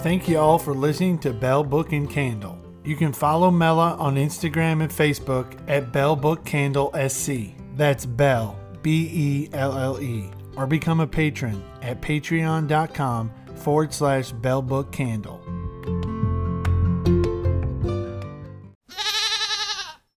Thank 0.00 0.28
you 0.28 0.38
all 0.38 0.58
for 0.58 0.74
listening 0.74 1.18
to 1.20 1.32
Belle 1.32 1.64
Book 1.64 1.92
and 1.92 2.08
Candle. 2.08 2.58
You 2.84 2.96
can 2.96 3.12
follow 3.12 3.50
Mela 3.50 3.96
on 3.96 4.14
Instagram 4.14 4.80
and 4.82 4.90
Facebook 4.90 5.58
at 5.68 5.92
Belle 5.92 6.16
Book 6.16 6.44
Candle 6.44 6.94
SC. 7.08 7.54
That's 7.76 8.06
Belle, 8.06 8.58
B 8.80 9.10
E 9.12 9.48
L 9.52 9.76
L 9.76 10.00
E. 10.00 10.30
Or 10.56 10.66
become 10.66 11.00
a 11.00 11.06
patron 11.06 11.62
at 11.82 12.00
patreon.com 12.00 13.30
forward 13.56 13.92
slash 13.92 14.32
Belle 14.32 14.62
Book 14.62 14.92
Candle. 14.92 15.47